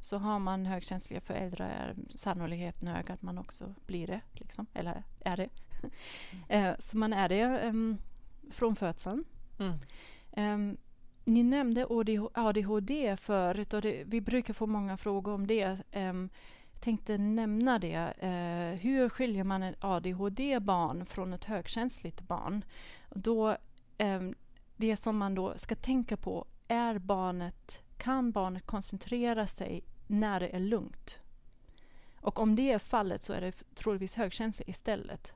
Så 0.00 0.18
har 0.18 0.38
man 0.38 0.66
högkänsliga 0.66 1.20
föräldrar 1.20 1.68
är 1.68 1.94
sannolikheten 2.14 2.88
hög 2.88 3.10
att 3.10 3.22
man 3.22 3.38
också 3.38 3.74
blir 3.86 4.06
det. 4.06 4.20
Liksom. 4.32 4.66
Eller 4.74 5.02
är 5.20 5.36
det. 5.36 5.48
Mm. 6.48 6.76
så 6.78 6.96
man 6.96 7.12
är 7.12 7.28
det 7.28 7.68
um, 7.68 7.98
från 8.50 8.76
födseln. 8.76 9.24
Mm. 9.58 9.78
Um, 10.36 10.76
ni 11.24 11.42
nämnde 11.42 11.86
ADHD 12.34 13.16
förut 13.16 13.72
och 13.72 13.82
det, 13.82 14.04
vi 14.06 14.20
brukar 14.20 14.54
få 14.54 14.66
många 14.66 14.96
frågor 14.96 15.32
om 15.32 15.46
det. 15.46 15.78
Um, 15.92 16.30
tänkte 16.80 17.18
nämna 17.18 17.78
det. 17.78 18.12
Uh, 18.22 18.80
hur 18.80 19.08
skiljer 19.08 19.44
man 19.44 19.62
ett 19.62 19.76
ADHD-barn 19.80 21.06
från 21.06 21.32
ett 21.32 21.44
högkänsligt 21.44 22.20
barn? 22.20 22.64
Då, 23.10 23.56
um, 23.98 24.34
det 24.76 24.96
som 24.96 25.18
man 25.18 25.34
då 25.34 25.52
ska 25.56 25.74
tänka 25.74 26.16
på 26.16 26.46
är 26.68 26.98
barnet 26.98 27.80
kan 27.98 28.32
barnet 28.32 28.66
koncentrera 28.66 29.46
sig 29.46 29.82
när 30.06 30.40
det 30.40 30.48
är 30.48 30.60
lugnt. 30.60 31.18
Och 32.20 32.38
om 32.38 32.56
det 32.56 32.72
är 32.72 32.78
fallet 32.78 33.22
så 33.22 33.32
är 33.32 33.40
det 33.40 33.74
troligtvis 33.74 34.14
högkänslig 34.14 34.68
istället. 34.68 35.32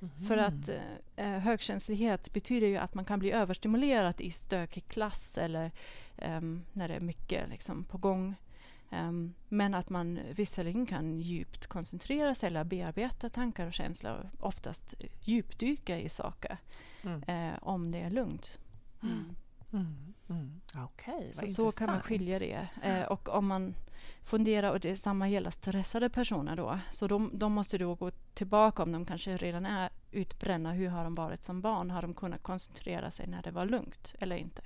Mm. 0.00 0.28
För 0.28 0.36
att 0.36 0.68
eh, 0.68 0.76
eh, 1.16 1.40
högkänslighet 1.40 2.32
betyder 2.32 2.66
ju 2.66 2.76
att 2.76 2.94
man 2.94 3.04
kan 3.04 3.18
bli 3.18 3.32
överstimulerad 3.32 4.20
i 4.20 4.30
stökig 4.30 4.88
klass 4.88 5.38
eller 5.38 5.70
um, 6.16 6.64
när 6.72 6.88
det 6.88 6.94
är 6.94 7.00
mycket 7.00 7.48
liksom, 7.48 7.84
på 7.84 7.98
gång. 7.98 8.34
Um, 8.90 9.34
men 9.48 9.74
att 9.74 9.90
man 9.90 10.20
visserligen 10.34 10.86
kan 10.86 11.20
djupt 11.20 11.66
koncentrera 11.66 12.34
sig 12.34 12.46
eller 12.46 12.64
bearbeta 12.64 13.28
tankar 13.28 13.66
och 13.66 13.74
känslor. 13.74 14.30
Oftast 14.40 14.94
djupdyka 15.20 16.00
i 16.00 16.08
saker 16.08 16.58
mm. 17.02 17.22
eh, 17.22 17.58
om 17.62 17.90
det 17.90 18.00
är 18.00 18.10
lugnt. 18.10 18.58
Mm. 19.02 19.36
Mm. 19.74 20.14
Mm. 20.28 20.60
Okej, 20.76 21.14
okay, 21.14 21.32
så, 21.32 21.46
så 21.46 21.78
kan 21.78 21.86
man 21.86 22.00
skilja 22.00 22.38
det. 22.38 22.68
Eh, 22.82 23.02
och 23.02 23.28
om 23.28 23.46
man 23.46 23.74
funderar, 24.22 24.72
och 24.72 24.80
det 24.80 24.96
samma 24.96 25.28
gäller 25.28 25.50
stressade 25.50 26.10
personer 26.10 26.56
då, 26.56 26.78
så 26.90 27.06
de, 27.06 27.30
de 27.34 27.52
måste 27.52 27.78
då 27.78 27.94
gå 27.94 28.10
tillbaka 28.10 28.82
om 28.82 28.92
de 28.92 29.06
kanske 29.06 29.36
redan 29.36 29.66
är 29.66 29.90
utbrända. 30.10 30.70
Hur 30.70 30.88
har 30.88 31.04
de 31.04 31.14
varit 31.14 31.44
som 31.44 31.60
barn? 31.60 31.90
Har 31.90 32.02
de 32.02 32.14
kunnat 32.14 32.42
koncentrera 32.42 33.10
sig 33.10 33.26
när 33.26 33.42
det 33.42 33.50
var 33.50 33.66
lugnt 33.66 34.14
eller 34.18 34.36
inte? 34.36 34.62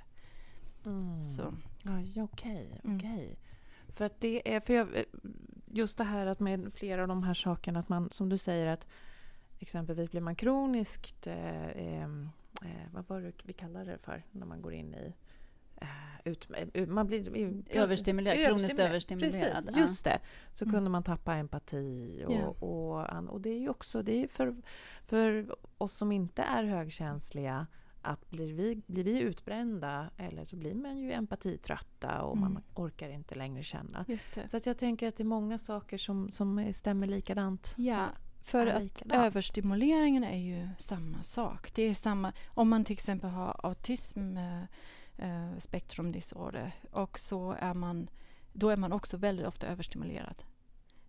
Mm. 0.85 1.25
Så. 1.25 1.53
Okej, 1.83 2.23
okay, 2.23 2.67
okay. 2.95 3.25
Mm. 3.25 3.35
För 3.87 4.05
att 4.05 4.19
det 4.19 4.55
är, 4.55 4.59
för 4.59 4.73
jag, 4.73 4.87
just 5.65 5.97
det 5.97 6.03
här 6.03 6.25
att 6.25 6.39
med 6.39 6.73
flera 6.73 7.01
av 7.01 7.07
de 7.07 7.23
här 7.23 7.33
sakerna, 7.33 7.79
att 7.79 7.89
man 7.89 8.09
som 8.11 8.29
du 8.29 8.37
säger 8.37 8.67
att 8.67 8.87
exempelvis 9.59 10.11
blir 10.11 10.21
man 10.21 10.35
kroniskt 10.35 11.27
eh, 11.27 12.07
eh, 12.65 12.93
vad 12.93 13.07
var 13.07 13.21
det 13.21 13.33
vi 13.43 13.53
kallade 13.53 13.91
det 13.91 13.97
för 13.97 14.23
när 14.31 14.45
man 14.45 14.61
går 14.61 14.73
in 14.73 14.93
i 14.93 15.13
eh, 15.81 15.87
ut, 16.23 16.47
eh, 16.73 16.87
man 16.87 17.07
blir 17.07 17.63
överstimulerad, 17.69 18.45
kroniskt 18.45 18.79
överstimulerad. 18.79 19.65
Precis, 19.65 19.77
just 19.77 20.05
det. 20.05 20.19
Så 20.51 20.65
mm. 20.65 20.73
kunde 20.73 20.89
man 20.89 21.03
tappa 21.03 21.35
empati. 21.35 22.23
Och, 22.27 22.31
yeah. 22.31 22.47
och, 22.47 23.33
och, 23.33 23.41
det 23.41 23.49
är 23.49 23.59
ju 23.59 23.69
också 23.69 24.01
det 24.01 24.23
är 24.23 24.27
för, 24.27 24.55
för 25.05 25.55
oss 25.77 25.93
som 25.93 26.11
inte 26.11 26.41
är 26.41 26.63
högkänsliga 26.63 27.67
att 28.01 28.29
blir 28.29 28.53
vi, 28.53 28.81
blir 28.87 29.03
vi 29.03 29.19
utbrända 29.19 30.09
eller 30.17 30.43
så 30.43 30.55
blir 30.55 30.75
man 30.75 30.97
ju 30.97 31.11
empatitrötta 31.11 32.21
och 32.21 32.37
mm. 32.37 32.53
man 32.53 32.63
orkar 32.75 33.09
inte 33.09 33.35
längre 33.35 33.63
känna. 33.63 34.05
Så 34.47 34.57
att 34.57 34.65
jag 34.65 34.77
tänker 34.77 35.07
att 35.07 35.15
det 35.15 35.23
är 35.23 35.25
många 35.25 35.57
saker 35.57 35.97
som, 35.97 36.31
som 36.31 36.73
stämmer 36.73 37.07
likadant. 37.07 37.73
Ja, 37.77 38.07
för 38.49 38.67
att 38.67 39.01
överstimuleringen 39.09 40.23
är 40.23 40.37
ju 40.37 40.69
samma 40.77 41.23
sak. 41.23 41.73
Det 41.73 41.83
är 41.83 41.93
samma, 41.93 42.33
om 42.47 42.69
man 42.69 42.85
till 42.85 42.93
exempel 42.93 43.29
har 43.29 43.59
autism 43.63 44.37
eh, 44.37 44.63
eh, 45.17 45.57
spektrumdisorder 45.57 46.71
och 46.91 47.19
så 47.19 47.55
är 47.59 47.73
man, 47.73 48.09
då 48.53 48.69
är 48.69 48.77
man 48.77 48.91
också 48.91 49.17
väldigt 49.17 49.47
ofta 49.47 49.67
överstimulerad. 49.67 50.43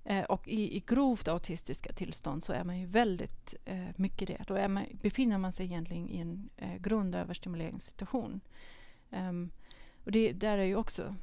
Eh, 0.04 0.24
och 0.24 0.48
i, 0.48 0.76
i 0.76 0.80
grovt 0.86 1.28
autistiska 1.28 1.92
tillstånd 1.92 2.42
så 2.42 2.52
är 2.52 2.64
man 2.64 2.78
ju 2.78 2.86
väldigt 2.86 3.54
eh, 3.64 3.88
mycket 3.96 4.28
det. 4.28 4.44
Då 4.46 4.68
man, 4.68 4.84
befinner 5.02 5.38
man 5.38 5.52
sig 5.52 5.66
egentligen 5.66 6.08
i 6.08 6.18
en 6.18 6.50
eh, 6.56 6.76
grundöverstimuleringssituation. 6.76 8.40
Um, 9.10 9.50
och 10.04 10.12
det 10.12 10.32
där 10.32 10.58
är 10.58 10.64
ju 10.64 10.76
också 10.76 11.14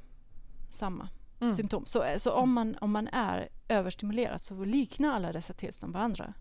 samma 0.70 1.10
mm. 1.40 1.54
symptom. 1.54 1.86
Så, 1.86 2.04
eh, 2.04 2.18
så 2.18 2.32
om, 2.32 2.54
man, 2.54 2.78
om 2.82 2.92
man 2.92 3.08
är 3.08 3.50
överstimulerad 3.68 4.42
så 4.42 4.66
liknar 4.66 5.14
alla 5.14 5.32
dessa 5.32 5.54
tillstånd 5.54 5.94
varandra. 5.94 6.34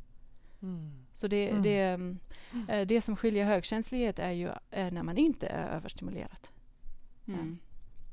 Mm. 0.62 1.07
Så 1.15 1.29
det, 1.29 1.50
mm. 1.50 1.62
det, 1.62 1.81
mm. 1.81 2.19
Eh, 2.69 2.87
det 2.87 3.00
som 3.00 3.17
skiljer 3.17 3.45
högkänslighet 3.45 4.19
är 4.19 4.31
ju 4.31 4.49
eh, 4.71 4.93
när 4.93 5.03
man 5.03 5.17
inte 5.17 5.47
är 5.47 5.69
överstimulerad. 5.69 6.49
Mm. 7.26 7.59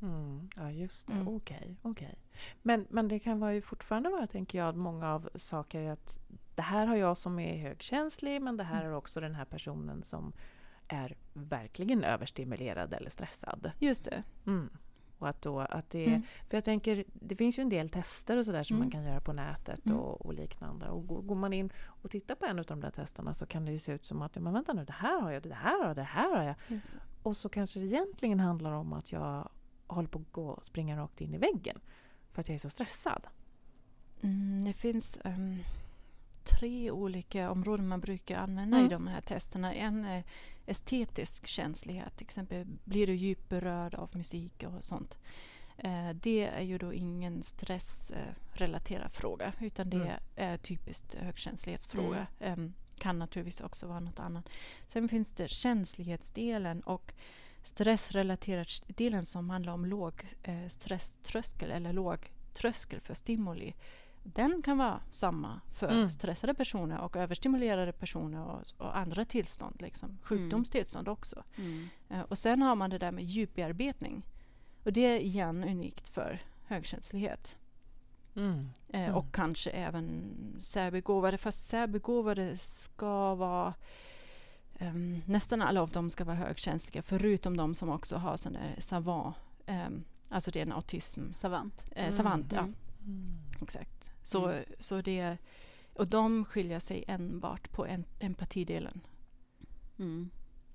Mm. 0.01 0.49
Ja, 0.55 0.71
just 0.71 1.07
det. 1.07 1.13
Mm. 1.13 1.27
Okej. 1.27 1.77
Okay, 1.81 1.91
okay. 1.91 2.15
Men, 2.61 2.87
men 2.89 3.07
det 3.07 3.19
kan 3.19 3.39
vara 3.39 3.53
ju 3.53 3.61
fortfarande 3.61 4.09
vara, 4.09 4.27
tänker 4.27 4.57
jag, 4.57 4.75
många 4.75 5.13
av 5.13 5.29
saker 5.35 5.89
att 5.89 6.19
det 6.55 6.61
här 6.61 6.85
har 6.85 6.95
jag 6.95 7.17
som 7.17 7.39
är 7.39 7.57
högkänslig 7.57 8.41
men 8.41 8.57
det 8.57 8.63
här 8.63 8.81
mm. 8.81 8.91
har 8.91 8.97
också 8.97 9.19
den 9.19 9.35
här 9.35 9.45
personen 9.45 10.03
som 10.03 10.33
är 10.87 11.15
verkligen 11.33 12.03
överstimulerad 12.03 12.93
eller 12.93 13.09
stressad. 13.09 13.71
Just 13.79 14.03
det. 14.03 14.23
Och 15.23 15.29
att 15.29 15.41
då, 15.41 15.59
att 15.59 15.89
det, 15.89 16.05
mm. 16.05 16.23
För 16.49 16.57
jag 16.57 16.63
tänker, 16.63 17.03
det 17.13 17.35
finns 17.35 17.59
ju 17.59 17.61
en 17.61 17.69
del 17.69 17.89
tester 17.89 18.37
och 18.37 18.45
sådär 18.45 18.63
som 18.63 18.75
mm. 18.75 18.85
man 18.85 18.91
kan 18.91 19.03
göra 19.03 19.21
på 19.21 19.33
nätet 19.33 19.85
mm. 19.85 19.97
och, 19.97 20.25
och, 20.25 20.33
liknande. 20.33 20.89
Och 20.89 21.27
går 21.27 21.35
man 21.35 21.53
in 21.53 21.71
och 21.85 22.11
tittar 22.11 22.35
på 22.35 22.45
en 22.45 22.59
av 22.59 22.65
de 22.65 22.79
där 22.79 22.91
testerna 22.91 23.33
så 23.33 23.45
kan 23.45 23.65
det 23.65 23.71
ju 23.71 23.77
se 23.77 23.91
ut 23.91 24.05
som 24.05 24.21
att, 24.21 24.37
men 24.37 24.53
vänta 24.53 24.73
nu, 24.73 24.85
det 24.85 24.93
här 24.93 25.21
har 25.21 25.31
jag, 25.31 25.43
det 25.43 25.53
här 25.53 25.79
har 25.79 25.87
jag, 25.87 25.95
det 25.95 26.03
här 26.03 26.35
har 26.35 26.43
jag. 26.43 26.55
Och 27.23 27.35
så 27.35 27.49
kanske 27.49 27.79
det 27.79 27.85
egentligen 27.85 28.39
handlar 28.39 28.71
om 28.71 28.93
att 28.93 29.11
jag 29.11 29.49
håller 29.87 30.07
på 30.07 30.19
att 30.19 30.31
gå, 30.31 30.59
springa 30.61 30.97
rakt 30.97 31.21
in 31.21 31.33
i 31.33 31.37
väggen 31.37 31.79
för 32.31 32.41
att 32.41 32.49
jag 32.49 32.55
är 32.55 32.59
så 32.59 32.69
stressad. 32.69 33.27
Mm, 34.21 34.63
det 34.63 34.73
finns 34.73 35.17
um, 35.23 35.57
tre 36.43 36.91
olika 36.91 37.51
områden 37.51 37.87
man 37.87 37.99
brukar 37.99 38.37
använda 38.37 38.77
mm. 38.77 38.87
i 38.87 38.93
de 38.93 39.07
här 39.07 39.21
testerna. 39.21 39.73
En 39.73 40.05
är 40.05 40.23
estetisk 40.65 41.47
känslighet, 41.47 42.17
till 42.17 42.25
exempel 42.25 42.65
blir 42.83 43.07
du 43.07 43.15
djupt 43.15 43.49
berörd 43.49 43.95
av 43.95 44.09
musik 44.13 44.63
och 44.63 44.83
sånt. 44.83 45.17
Uh, 45.85 46.09
det 46.09 46.45
är 46.45 46.61
ju 46.61 46.77
då 46.77 46.93
ingen 46.93 47.43
stressrelaterad 47.43 49.11
fråga 49.11 49.53
utan 49.59 49.89
det 49.89 49.97
mm. 49.97 50.19
är 50.35 50.57
typiskt 50.57 51.13
högkänslighetsfråga. 51.13 52.27
Um, 52.39 52.73
kan 52.97 53.19
naturligtvis 53.19 53.61
också 53.61 53.87
vara 53.87 53.99
något 53.99 54.19
annat. 54.19 54.49
Sen 54.87 55.09
finns 55.09 55.31
det 55.31 55.47
känslighetsdelen 55.49 56.81
och 56.81 57.13
stressrelaterad 57.63 58.67
delen 58.87 59.25
som 59.25 59.49
handlar 59.49 59.73
om 59.73 59.85
låg 59.85 60.13
eh, 60.43 60.67
stresströskel 60.67 61.71
eller 61.71 61.93
låg 61.93 62.31
tröskel 62.53 62.99
för 62.99 63.13
stimuli. 63.13 63.73
Den 64.23 64.61
kan 64.61 64.77
vara 64.77 64.99
samma 65.11 65.61
för 65.73 65.87
mm. 65.87 66.09
stressade 66.09 66.53
personer 66.53 66.99
och 66.99 67.15
överstimulerade 67.15 67.91
personer 67.91 68.45
och, 68.45 68.61
och 68.77 68.97
andra 68.97 69.25
tillstånd, 69.25 69.81
liksom. 69.81 70.09
Mm. 70.09 70.21
sjukdomstillstånd 70.23 71.07
mm. 71.07 71.13
också. 71.13 71.43
Mm. 71.55 71.87
Uh, 72.11 72.21
och 72.21 72.37
sen 72.37 72.61
har 72.61 72.75
man 72.75 72.89
det 72.89 72.97
där 72.97 73.11
med 73.11 73.23
djupbearbetning. 73.23 74.23
Och 74.83 74.93
det 74.93 75.01
är 75.01 75.19
igen 75.19 75.63
unikt 75.63 76.09
för 76.09 76.41
högkänslighet. 76.65 77.55
Uh, 78.95 79.15
och 79.15 79.33
kanske 79.33 79.69
även 79.69 80.35
särbegåvade, 80.59 81.37
fast 81.37 81.63
särbegåvade 81.63 82.57
ska 82.57 83.35
vara 83.35 83.73
um, 84.79 85.21
nästan 85.25 85.61
alla 85.61 85.81
av 85.81 85.89
dem 85.89 86.09
ska 86.09 86.23
vara 86.23 86.35
högkänsliga, 86.35 87.01
förutom 87.01 87.57
de 87.57 87.75
som 87.75 87.89
också 87.89 88.15
har 88.15 88.37
sån 88.37 88.53
där 88.53 88.75
savant, 88.79 89.35
um, 89.67 90.03
alltså 90.29 90.51
det 90.51 90.59
är 90.59 90.65
en 90.65 90.71
autism. 90.71 91.31
Savant. 91.31 91.85
Eh, 91.91 92.11
savant, 92.11 92.51
ja. 92.51 92.67
Mm. 93.05 93.37
Exakt. 93.61 94.12
Så, 94.23 94.47
mm. 94.47 94.63
så 94.79 95.01
det, 95.01 95.37
och 95.93 96.07
de 96.07 96.45
skiljer 96.45 96.79
sig 96.79 97.03
enbart 97.07 97.71
på 97.71 97.85
en, 97.85 98.05
empatidelen. 98.19 99.01
Mm. 99.97 100.29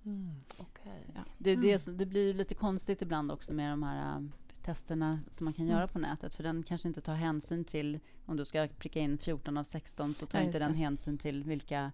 Mm, 0.05 0.35
okay. 0.59 1.01
ja. 1.15 1.21
det, 1.39 1.57
det, 1.57 1.99
det, 1.99 2.07
blir 2.07 2.35
lite 2.35 2.55
konstigt 2.55 3.03
ibland 3.03 3.33
också 3.33 3.53
med 3.53 3.73
de 3.73 3.83
här 3.83 4.17
um, 4.17 4.33
testerna 4.63 5.21
som 5.29 5.45
man 5.45 5.53
kan 5.53 5.65
mm. 5.65 5.77
göra 5.77 5.89
på 5.89 5.99
nätet. 5.99 6.35
För 6.35 6.43
den 6.43 6.63
kanske 6.63 6.89
inte 6.89 7.01
tar 7.01 7.15
hänsyn 7.15 7.65
till, 7.65 7.99
om 8.27 8.37
du 8.37 8.45
ska 8.45 8.69
pricka 8.79 9.01
in 9.01 9.19
14 9.19 9.57
av 9.57 9.65
16, 9.65 10.15
så 10.15 10.27
tar 10.27 10.39
ja, 10.39 10.45
inte 10.45 10.59
den 10.59 10.75
hänsyn 10.75 11.19
till 11.19 11.45
vilka 11.45 11.93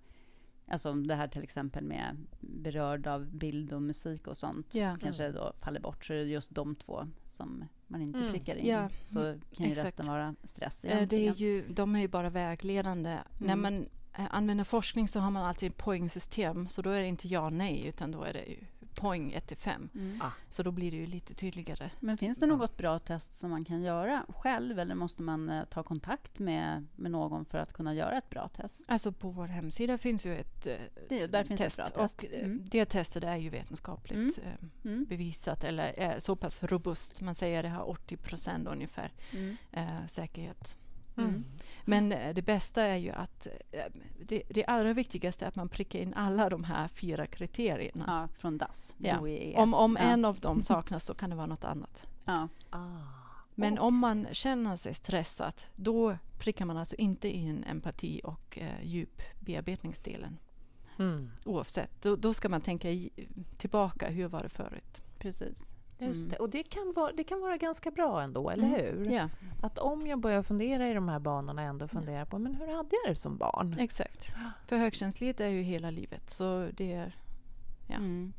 Alltså 0.67 0.93
det 0.93 1.15
här 1.15 1.29
till 1.29 1.43
exempel 1.43 1.85
med 1.85 2.17
berörd 2.41 3.07
av 3.07 3.27
bild 3.27 3.73
och 3.73 3.83
musik 3.83 4.27
och 4.27 4.37
sånt 4.37 4.75
ja. 4.75 4.97
kanske 5.01 5.31
då 5.31 5.53
faller 5.59 5.81
bort. 5.81 6.05
Så 6.05 6.13
är 6.13 6.17
det 6.17 6.25
just 6.25 6.55
de 6.55 6.75
två 6.75 7.07
som 7.27 7.65
man 7.87 8.03
inte 8.03 8.19
mm. 8.19 8.33
prickar 8.33 8.57
in. 8.57 8.67
Ja. 8.67 8.89
Så 9.03 9.39
kan 9.57 9.67
ju 9.67 9.73
Exakt. 9.73 9.89
resten 9.89 10.07
vara 10.07 10.35
stress 10.45 10.85
egentligen. 10.85 11.09
Det 11.09 11.29
är 11.29 11.49
ju, 11.49 11.65
de 11.69 11.97
är 11.97 12.01
ju 12.01 12.09
bara 12.09 12.31
vägledande. 12.31 13.11
Mm. 13.11 13.23
När 13.39 13.57
man 13.57 13.87
eh, 14.19 14.27
använder 14.31 14.65
forskning 14.65 15.09
så 15.09 15.21
har 15.21 15.31
man 15.31 15.45
alltid 15.45 15.71
ett 15.71 15.77
poängsystem. 15.77 16.69
Så 16.69 16.83
då 16.83 16.91
är 16.91 17.01
det 17.01 17.07
inte 17.07 17.29
ja 17.29 17.51
nej 17.51 17.87
utan 17.87 18.11
då 18.11 18.23
är 18.23 18.33
det 18.33 18.45
ju 18.45 18.59
poäng 19.05 19.33
1 19.33 19.47
till 19.47 19.57
5. 19.57 19.89
Mm. 19.95 20.21
Ah. 20.23 20.31
Så 20.51 20.63
då 20.63 20.71
blir 20.71 20.91
det 20.91 20.97
ju 20.97 21.07
lite 21.07 21.35
tydligare. 21.35 21.91
Men 22.01 22.17
finns 22.17 22.39
det 22.39 22.47
något 22.47 22.77
bra 22.77 22.99
test 22.99 23.35
som 23.35 23.51
man 23.51 23.65
kan 23.65 23.83
göra 23.83 24.27
själv 24.29 24.79
eller 24.79 24.95
måste 24.95 25.23
man 25.23 25.51
uh, 25.51 25.65
ta 25.65 25.83
kontakt 25.83 26.39
med, 26.39 26.87
med 26.97 27.11
någon 27.11 27.45
för 27.45 27.59
att 27.59 27.73
kunna 27.73 27.95
göra 27.95 28.19
ett 28.19 28.31
bra 28.31 28.49
test? 28.49 28.83
Alltså 28.89 29.13
på 29.13 29.31
vår 29.31 29.47
hemsida 29.47 29.99
finns 29.99 30.27
ju 30.27 30.37
ett 30.37 30.67
uh, 30.67 30.73
det, 31.09 31.27
där 31.27 31.45
finns 31.45 31.61
test. 31.61 31.79
Ett 31.79 31.95
bra 31.95 32.09
test. 32.09 32.23
Och 32.23 32.35
mm. 32.35 32.65
det 32.71 32.85
testet 32.85 33.25
är 33.25 33.37
ju 33.37 33.49
vetenskapligt 33.49 34.39
mm. 34.83 35.01
Uh, 35.01 35.09
bevisat 35.09 35.65
eller 35.65 36.15
så 36.19 36.37
pass 36.37 36.63
robust. 36.63 37.21
Man 37.21 37.35
säger 37.35 37.59
att 37.59 37.65
det 37.65 37.69
har 37.69 37.91
80 37.91 38.17
procent 38.17 38.69
ungefär 38.69 39.13
mm. 39.33 39.57
säkerhet. 40.09 40.77
Men 41.85 42.13
eh, 42.13 42.35
det 42.35 42.43
bästa 42.43 42.83
är 42.83 42.97
ju 42.97 43.11
att 43.11 43.47
eh, 43.71 43.81
det, 44.21 44.43
det 44.49 44.65
allra 44.65 44.93
viktigaste 44.93 45.45
är 45.45 45.49
att 45.49 45.57
man 45.57 45.69
prickar 45.69 45.99
in 45.99 46.15
alla 46.15 46.49
de 46.49 46.65
här 46.65 46.89
fyra 46.89 47.27
kriterierna. 47.27 48.05
Ja, 48.07 48.39
från 48.39 48.59
DAS. 48.59 48.95
Ja. 48.99 49.19
Om, 49.57 49.75
om 49.75 49.97
ja. 50.01 50.07
en 50.07 50.25
av 50.25 50.41
dem 50.41 50.63
saknas 50.65 51.05
så 51.05 51.15
kan 51.15 51.31
det 51.31 51.37
vara 51.37 51.47
något 51.47 51.65
annat. 51.65 52.03
Ja. 52.25 52.49
Ah. 52.71 52.89
Men 53.55 53.79
om 53.79 53.99
man 53.99 54.27
känner 54.33 54.77
sig 54.77 54.95
stressad, 54.95 55.55
då 55.77 56.17
prickar 56.39 56.65
man 56.65 56.77
alltså 56.77 56.97
inte 56.97 57.29
in 57.29 57.65
empati 57.65 58.21
och 58.25 58.59
eh, 58.59 58.85
djupbearbetningsdelen. 58.85 60.39
Mm. 60.99 61.31
Oavsett. 61.45 62.03
Då, 62.03 62.17
då, 62.17 62.35
ska 62.35 62.49
man 62.49 62.61
tänka 62.61 62.91
i, 62.91 63.11
tillbaka, 63.57 64.09
hur 64.09 64.29
var 64.29 64.43
det 64.43 64.49
förut? 64.49 65.03
Precis. 65.19 65.74
Just 65.99 66.31
det. 66.31 66.37
Och 66.37 66.51
det 66.51 66.63
kan, 66.63 66.93
vara, 66.97 67.13
det 67.13 67.25
kan 67.25 67.41
vara 67.41 67.57
ganska 67.57 67.91
bra 67.91 68.23
ändå, 68.23 68.51
eller 68.51 68.65
mm. 68.65 68.81
hur? 68.81 69.11
Ja. 69.11 69.29
Att 69.63 69.79
om 69.79 70.07
jag 70.07 70.21
börjar 70.21 70.43
fundera 70.43 70.89
i 70.89 70.95
de 70.95 71.09
här 71.09 71.19
banorna 71.19 71.63
ändå 71.63 71.89
fundera 71.89 72.27
på 72.27 72.39
men 72.39 72.55
hur 72.55 72.67
hade 72.67 72.97
jag 73.05 73.13
det 73.13 73.17
som 73.17 73.37
barn? 73.37 73.77
Exakt. 73.79 74.29
För 74.67 74.77
högkänslighet 74.77 75.41
är 75.41 75.49
ju 75.49 75.63
hela 75.63 75.91
livet, 75.91 76.31
så 76.31 76.69
det 76.73 76.93
är... 76.93 77.17
Ja. 77.89 77.97
Mm. 77.97 78.33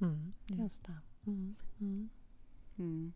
Mm. 0.00 0.32
Just 0.46 0.84
det. 0.84 0.96
Mm. 1.26 1.56
Mm. 1.80 2.10
Mm. 2.78 3.12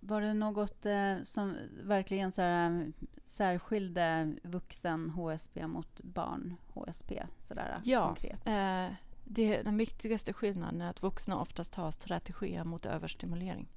Var 0.00 0.20
det 0.20 0.34
något 0.34 0.86
eh, 0.86 1.22
som 1.22 1.56
verkligen 1.82 2.32
så 2.32 2.42
här, 2.42 2.92
särskilde 3.26 4.34
vuxen 4.42 5.10
HSP 5.10 5.66
mot 5.66 6.00
barn 6.00 6.56
HSP? 6.74 7.22
Sådär, 7.48 7.80
ja, 7.84 8.06
konkret? 8.06 8.46
Eh, 8.46 8.94
det, 9.32 9.62
den 9.62 9.76
viktigaste 9.76 10.32
skillnaden 10.32 10.80
är 10.80 10.90
att 10.90 11.02
vuxna 11.02 11.40
oftast 11.40 11.74
har 11.74 11.90
strategier 11.90 12.64
mot 12.64 12.86
överstimulering. 12.86 13.68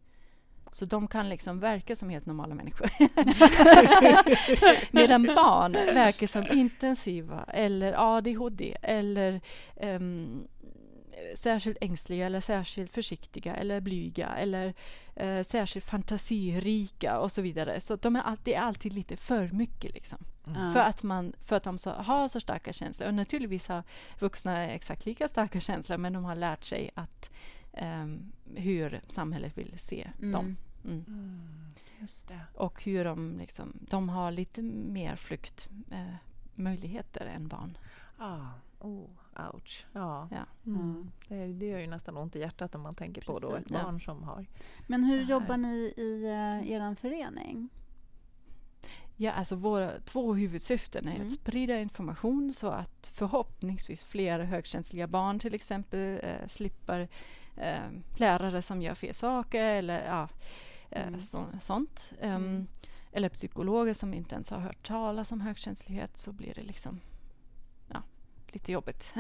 Så 0.72 0.86
de 0.86 1.08
kan 1.08 1.30
liksom 1.30 1.60
verka 1.60 1.96
som 1.96 2.10
helt 2.10 2.26
normala 2.26 2.56
människor. 2.56 2.88
Medan 4.92 5.24
barn 5.24 5.72
verkar 5.72 6.28
som 6.28 6.48
intensiva 6.52 7.44
eller 7.44 8.18
ADHD 8.18 8.78
eller 8.82 9.42
um, 9.76 10.48
särskilt 11.36 11.78
ängsliga 11.82 12.26
eller 12.26 12.42
särskilt 12.42 12.94
försiktiga 12.94 13.56
eller 13.56 13.82
blyga 13.82 14.28
eller 14.28 14.74
uh, 15.22 15.42
särskilt 15.42 15.86
fantasirika 15.86 17.20
och 17.20 17.32
så 17.32 17.42
vidare. 17.42 17.80
Så 17.80 17.96
de 17.96 18.16
är 18.16 18.22
alltid, 18.22 18.56
alltid 18.56 18.94
lite 18.94 19.18
för 19.18 19.48
mycket. 19.48 19.94
Liksom. 19.94 20.18
Mm. 20.48 20.74
För, 20.74 20.80
att 20.80 21.04
man, 21.04 21.34
för 21.46 21.56
att 21.56 21.64
de 21.64 21.78
så, 21.78 21.92
har 21.92 22.28
så 22.28 22.40
starka 22.40 22.74
känslor. 22.74 23.08
Och 23.08 23.14
naturligtvis 23.14 23.68
har 23.68 23.84
vuxna 24.20 24.68
exakt 24.68 25.06
lika 25.06 25.28
starka 25.28 25.60
känslor 25.60 25.98
men 25.98 26.14
de 26.14 26.24
har 26.24 26.36
lärt 26.36 26.66
sig 26.66 26.92
att 26.94 27.32
um, 27.82 28.32
hur 28.56 29.02
samhället 29.08 29.58
vill 29.58 29.74
se 29.78 30.10
mm. 30.20 30.32
dem. 30.32 30.58
Mm. 30.86 31.06
mm. 31.08 31.74
Just 32.00 32.28
det. 32.28 32.40
Och 32.56 32.84
hur 32.84 33.06
de, 33.06 33.38
liksom, 33.38 33.74
de 33.90 34.10
har 34.10 34.32
lite 34.32 34.62
mer 34.62 35.16
flyktmöjligheter 35.16 37.26
eh, 37.26 37.36
än 37.36 37.48
barn. 37.48 37.78
Ah. 38.18 38.46
Oh, 38.84 39.10
ouch. 39.54 39.86
Ja. 39.94 40.28
ja. 40.32 40.46
Mm. 40.66 41.12
Det, 41.28 41.48
det 41.48 41.66
gör 41.66 41.80
ju 41.80 41.88
nästan 41.88 42.18
ont 42.18 42.36
i 42.36 42.40
hjärtat 42.40 42.74
när 42.74 42.80
man 42.80 42.94
tänker 42.94 43.22
Precis, 43.22 43.42
på 43.42 43.50
då 43.50 43.56
ett 43.56 43.70
barn 43.70 44.02
som 44.02 44.24
har... 44.24 44.46
Men 44.88 45.04
hur 45.04 45.22
jobbar 45.22 45.58
ni 45.58 45.94
i 45.98 46.24
uh, 46.26 46.72
er 46.72 46.96
förening? 46.96 47.70
Ja, 49.16 49.32
alltså 49.32 49.56
våra 49.56 49.92
två 50.00 50.34
huvudsyften 50.34 51.08
är 51.08 51.16
mm. 51.16 51.28
att 51.28 51.34
sprida 51.34 51.80
information 51.80 52.54
så 52.54 52.68
att 52.68 53.12
förhoppningsvis 53.14 54.04
fler 54.04 54.40
högkänsliga 54.40 55.08
barn 55.08 55.40
till 55.40 55.54
exempel 55.54 56.20
eh, 56.24 56.48
slipper 56.48 57.10
eh, 57.58 57.90
lärare 58.18 58.62
som 58.62 58.82
gör 58.82 58.96
fel 58.96 59.14
saker 59.14 59.70
eller 59.70 60.06
ja, 60.06 60.30
eh, 60.90 61.08
mm. 61.08 61.22
så, 61.22 61.46
sånt. 61.60 62.14
Um, 62.22 62.68
eller 63.12 63.30
psykologer 63.30 63.94
som 63.94 64.14
inte 64.14 64.36
ens 64.36 64.50
har 64.50 64.60
hört 64.60 64.88
talas 64.88 65.32
om 65.32 65.42
högkänslighet 65.42 66.18
så 66.18 66.32
blir 66.32 66.54
det 66.54 66.62
liksom 66.62 67.00
lite 68.54 68.72
jobbigt. 68.72 69.14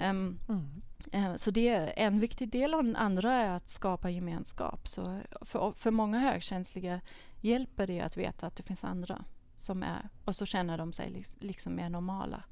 um, 0.00 0.38
så 1.36 1.50
det 1.50 1.68
är 1.68 1.92
en 1.96 2.20
viktig 2.20 2.48
del. 2.48 2.74
Och 2.74 2.84
den 2.84 2.96
andra 2.96 3.32
är 3.32 3.50
att 3.50 3.68
skapa 3.68 4.10
gemenskap. 4.10 4.88
Så 4.88 5.20
för, 5.40 5.72
för 5.76 5.90
många 5.90 6.18
högkänsliga 6.18 7.00
hjälper 7.40 7.86
det 7.86 8.00
att 8.00 8.16
veta 8.16 8.46
att 8.46 8.56
det 8.56 8.62
finns 8.62 8.84
andra 8.84 9.24
som 9.56 9.82
är, 9.82 10.08
och 10.24 10.36
så 10.36 10.46
känner 10.46 10.78
de 10.78 10.92
sig 10.92 11.24
liksom 11.38 11.74
mer 11.74 11.88
normala. 11.88 12.42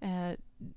Eh, 0.00 0.30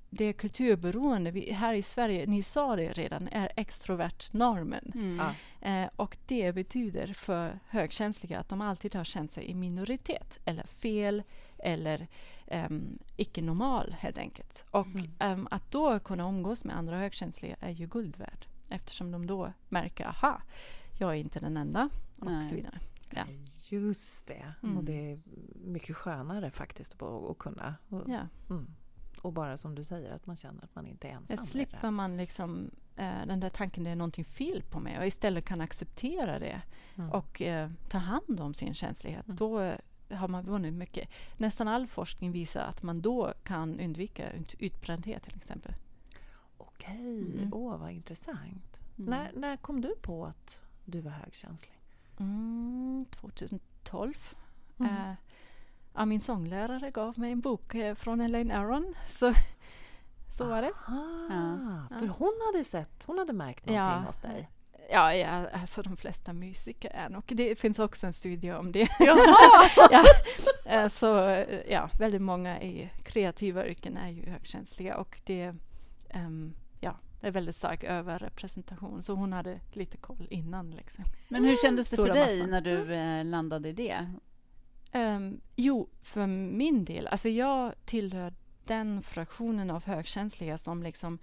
det 0.10 0.34
kulturberoende, 0.34 1.32
vi, 1.32 1.52
här 1.52 1.74
i 1.74 1.82
Sverige, 1.82 2.26
ni 2.26 2.44
sa 2.44 2.76
det 2.76 2.94
redan, 2.94 3.28
är 3.28 3.52
extrovert-normen. 3.56 4.92
Mm. 4.96 5.20
Eh, 5.62 5.90
och 5.96 6.18
det 6.26 6.52
betyder 6.52 7.14
för 7.14 7.60
högkänsliga 7.68 8.40
att 8.40 8.50
de 8.50 8.62
alltid 8.62 8.96
har 8.96 9.04
känt 9.04 9.32
sig 9.32 9.46
i 9.46 9.56
minoritet, 9.56 10.40
eller 10.46 10.64
fel, 10.64 11.24
eller 11.58 12.08
um, 12.52 13.00
icke-normal 13.16 13.96
helt 14.00 14.18
enkelt. 14.18 14.66
Och 14.72 14.88
mm. 14.88 15.12
um, 15.20 15.48
att 15.52 15.72
då 15.72 16.00
kunna 16.00 16.30
umgås 16.30 16.64
med 16.64 16.78
andra 16.78 16.98
högkänsliga 16.98 17.56
är 17.60 17.72
ju 17.72 17.88
guld 17.88 18.18
värd. 18.18 18.48
Eftersom 18.70 19.12
de 19.12 19.28
då 19.28 19.54
märker, 19.70 20.06
aha, 20.06 20.42
jag 21.00 21.12
är 21.12 21.16
inte 21.16 21.40
den 21.40 21.58
enda 21.58 21.90
och 22.20 22.32
Nej. 22.32 22.44
så 22.44 22.56
vidare. 22.56 22.80
Ja. 23.10 23.24
Just 23.70 24.28
det. 24.28 24.54
Mm. 24.64 24.78
Och 24.78 24.84
det 24.84 25.12
är 25.12 25.20
mycket 25.56 25.96
skönare 25.96 26.52
faktiskt 26.52 27.02
att, 27.02 27.38
kunna. 27.38 27.76
Och, 27.90 28.04
Ja. 28.08 28.28
Mm. 29.20 29.26
och 29.28 29.34
bara 29.34 29.58
som 29.58 29.76
du 29.76 29.84
säger, 29.84 30.12
att 30.12 30.26
man 30.26 30.36
känner 30.36 30.64
att 30.64 30.76
man 30.76 30.86
inte 30.88 31.08
är 31.08 31.12
ensam. 31.12 31.36
Med 31.40 31.48
slipper 31.48 31.92
man 31.92 32.18
liksom 32.18 32.72
eh, 32.96 33.26
den 33.28 33.40
där 33.40 33.50
tanken 33.50 33.84
det 33.84 33.90
är 33.90 33.96
någonting 33.96 34.26
fel 34.26 34.64
på 34.70 34.80
mig 34.80 34.98
och 35.00 35.08
istället 35.08 35.46
kan 35.46 35.62
acceptera 35.62 36.40
det 36.40 36.62
Mm. 36.96 37.12
och 37.12 37.42
eh, 37.42 37.70
ta 37.90 37.98
hand 37.98 38.40
om 38.40 38.54
sin 38.54 38.74
känslighet. 38.74 39.26
Mm. 39.26 39.36
Då 39.38 39.60
eh, 39.62 39.76
har 40.18 40.28
man 40.28 40.46
vunnit 40.46 40.74
mycket. 40.74 41.10
Nästan 41.38 41.68
all 41.68 41.88
forskning 41.88 42.32
visar 42.32 42.62
att 42.62 42.84
man 42.84 43.02
då 43.02 43.34
kan 43.44 43.80
undvika 43.80 44.32
ut- 44.32 44.56
utbrändhet 44.60 45.24
till 45.24 45.36
exempel. 45.36 45.74
Okej, 46.58 47.34
Mm. 47.38 47.54
åh 47.54 47.78
vad 47.78 47.92
intressant. 47.92 48.80
Mm. 48.98 49.10
När, 49.10 49.32
när 49.36 49.58
kom 49.58 49.82
du 49.82 49.96
på 50.02 50.26
att 50.26 50.64
du 50.86 51.02
var 51.02 51.12
högkänslig? 51.12 51.80
Mm, 52.20 53.06
2012. 53.12 54.14
Mm. 54.80 54.92
Eh, 54.96 55.14
ja, 56.00 56.06
min 56.06 56.20
sånglärare 56.20 56.92
gav 56.92 57.20
mig 57.20 57.32
en 57.32 57.42
bok 57.42 57.76
eh, 57.76 57.96
från 57.96 58.22
Elaine 58.22 58.52
Aron. 58.52 58.94
Så, 59.10 59.34
så 60.38 60.46
var 60.46 60.62
det. 60.62 60.72
Aha, 60.88 61.88
Ja. 61.90 61.98
För 62.00 62.08
hon 62.08 62.34
hade 62.46 62.64
sett, 62.64 63.04
hon 63.06 63.18
hade 63.18 63.34
märkt 63.34 63.66
någonting 63.66 64.02
Ja. 64.04 64.08
hos 64.08 64.20
dig. 64.20 64.50
Ja, 64.92 65.14
ja, 65.14 65.50
alltså 65.54 65.82
de 65.82 65.98
flesta 65.98 66.34
musiker 66.34 66.90
är 66.90 67.10
nog... 67.10 67.24
Det 67.28 67.56
finns 67.56 67.80
också 67.80 68.08
en 68.08 68.14
studie 68.14 68.52
om 68.52 68.72
det. 68.72 68.88
Jaha! 69.00 69.70
ja, 69.92 70.04
eh, 70.66 70.88
så 70.88 71.28
eh, 71.28 71.72
ja, 71.72 71.90
väldigt 72.00 72.22
många 72.22 72.62
i 72.62 72.90
kreativa 73.04 73.68
yrken 73.68 73.98
är 73.98 74.10
ju 74.10 74.30
högkänsliga 74.30 74.98
och 74.98 75.22
det, 75.26 75.56
ehm, 76.10 76.54
ja, 76.80 76.96
är 77.22 77.32
väldigt 77.32 77.56
stark 77.56 77.84
överrepresentation. 77.84 79.04
Så 79.04 79.14
hon 79.14 79.34
hade 79.34 79.60
lite 79.72 79.98
koll 79.98 80.28
innan. 80.30 80.72
Liksom. 80.72 81.04
Men 81.30 81.44
hur 81.46 81.58
kändes 81.58 81.90
det 81.90 81.96
för 81.96 82.08
dig 82.14 82.38
massan. 82.38 82.50
när 82.50 82.62
du 82.62 82.94
eh, 82.94 83.26
landade 83.26 83.70
i 83.70 83.74
det? 83.74 84.14
Um, 84.94 85.42
jo, 85.56 85.90
för 86.02 86.28
min 86.28 86.86
del, 86.86 87.08
alltså 87.08 87.30
jag 87.30 87.74
tillhör 87.86 88.34
den 88.66 89.02
fraktionen 89.02 89.72
av 89.72 89.86
högkänsliga 89.86 90.58
som 90.58 90.84
liksom 90.84 91.20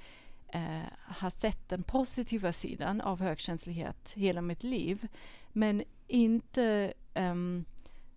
eh, 0.49 0.89
har 1.03 1.31
sett 1.31 1.69
den 1.69 1.83
positiva 1.83 2.53
sidan 2.53 3.01
av 3.01 3.21
högkänslighet 3.21 4.13
hela 4.17 4.41
mitt 4.41 4.63
liv, 4.63 5.09
men 5.53 5.83
inte 6.07 6.93
um, 7.15 7.65